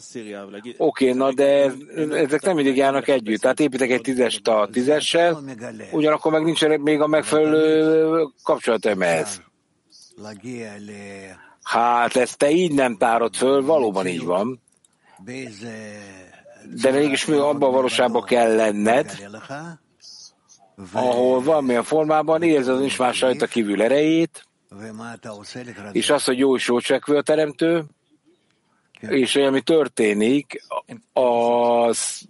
[0.77, 1.71] Oké, na de
[2.11, 3.41] ezek nem mindig járnak együtt.
[3.41, 5.43] Tehát építek egy tízest a tízessel,
[5.91, 9.41] ugyanakkor meg nincs még a megfelelő kapcsolatom ehhez.
[11.63, 14.61] Hát ezt te így nem tárod föl, valóban így van.
[16.81, 19.29] De mégis mi abban a valóságban kell lenned,
[20.93, 24.47] ahol valamilyen formában érzed az nincs más rajta kívül erejét,
[25.91, 27.83] és az, hogy jó és jó csekvő a teremtő,
[28.99, 30.63] és hogy ami történik,
[31.13, 32.21] az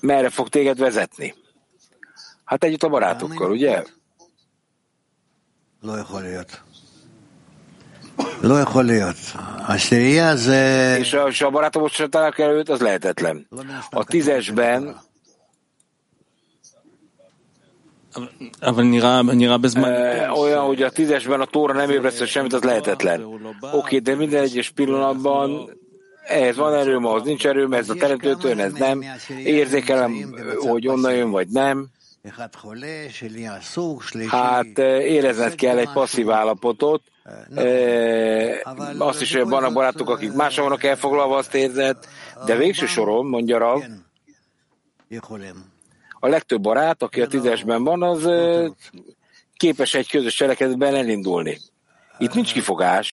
[0.00, 1.34] merre fog téged vezetni?
[2.44, 3.82] Hát együtt a barátokkal, ugye?
[10.98, 13.46] És a barátom most sem találják előtt, az lehetetlen.
[13.90, 15.00] A tízesben
[20.34, 23.24] olyan, hogy a tízesben a tóra nem ébresztő semmit, az lehetetlen.
[23.72, 25.70] Oké, de minden egyes pillanatban
[26.26, 29.04] ehhez van erőm, ahhoz nincs erőm, ez a teremtőtől, ez nem.
[29.44, 31.86] Érzékelem, hogy onnan jön, vagy nem.
[34.28, 37.02] Hát érezned kell egy passzív állapotot,
[38.98, 41.96] azt is, hogy vannak barátok, akik másra vannak elfoglalva, azt érzed,
[42.46, 43.82] de végső soron, mondja Rav,
[46.24, 48.28] a legtöbb barát, aki a tízesben van, az
[49.56, 51.58] képes egy közös cselekedetben elindulni.
[52.18, 53.14] Itt nincs kifogás.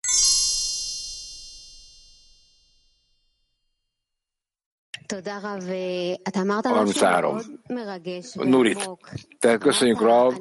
[6.75, 7.39] Harminchárom.
[8.35, 8.91] Nurit.
[9.39, 10.35] Tehát köszönjük Rav.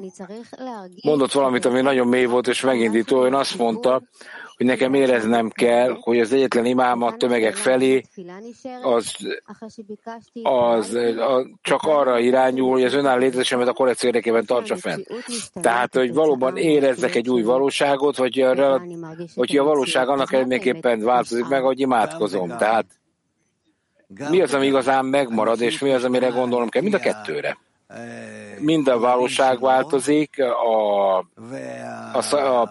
[1.02, 3.24] Mondott valamit, ami nagyon mély volt és megindító.
[3.24, 4.02] Ön azt mondta,
[4.56, 8.02] hogy nekem éreznem kell, hogy az egyetlen imám a tömegek felé
[8.82, 9.16] az,
[10.42, 15.02] az, az csak arra irányul, hogy az önálló létezésemet a korrekció érdekében tartsa fenn.
[15.52, 18.82] Tehát, hogy valóban érezzek egy új valóságot, vagy a,
[19.34, 22.48] vagy a valóság annak eredményeképpen változik meg, hogy imádkozom.
[22.56, 22.86] Tehát
[24.30, 26.82] mi az, ami igazán megmarad, és mi az, amire gondolom kell?
[26.82, 27.58] Mind a kettőre.
[28.58, 31.18] Mind a valóság változik, a,
[32.12, 32.62] a, a,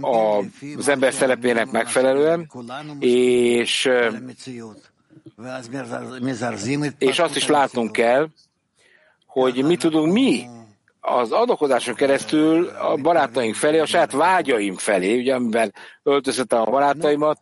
[0.00, 0.42] a,
[0.76, 2.50] az ember szerepének megfelelően,
[2.98, 3.90] és,
[6.98, 8.28] és azt is látnunk kell,
[9.26, 10.46] hogy mi tudunk mi
[11.00, 17.40] az adokodáson keresztül a barátaink felé, a saját vágyaim felé, ugye amiben öltöztetem a barátaimat,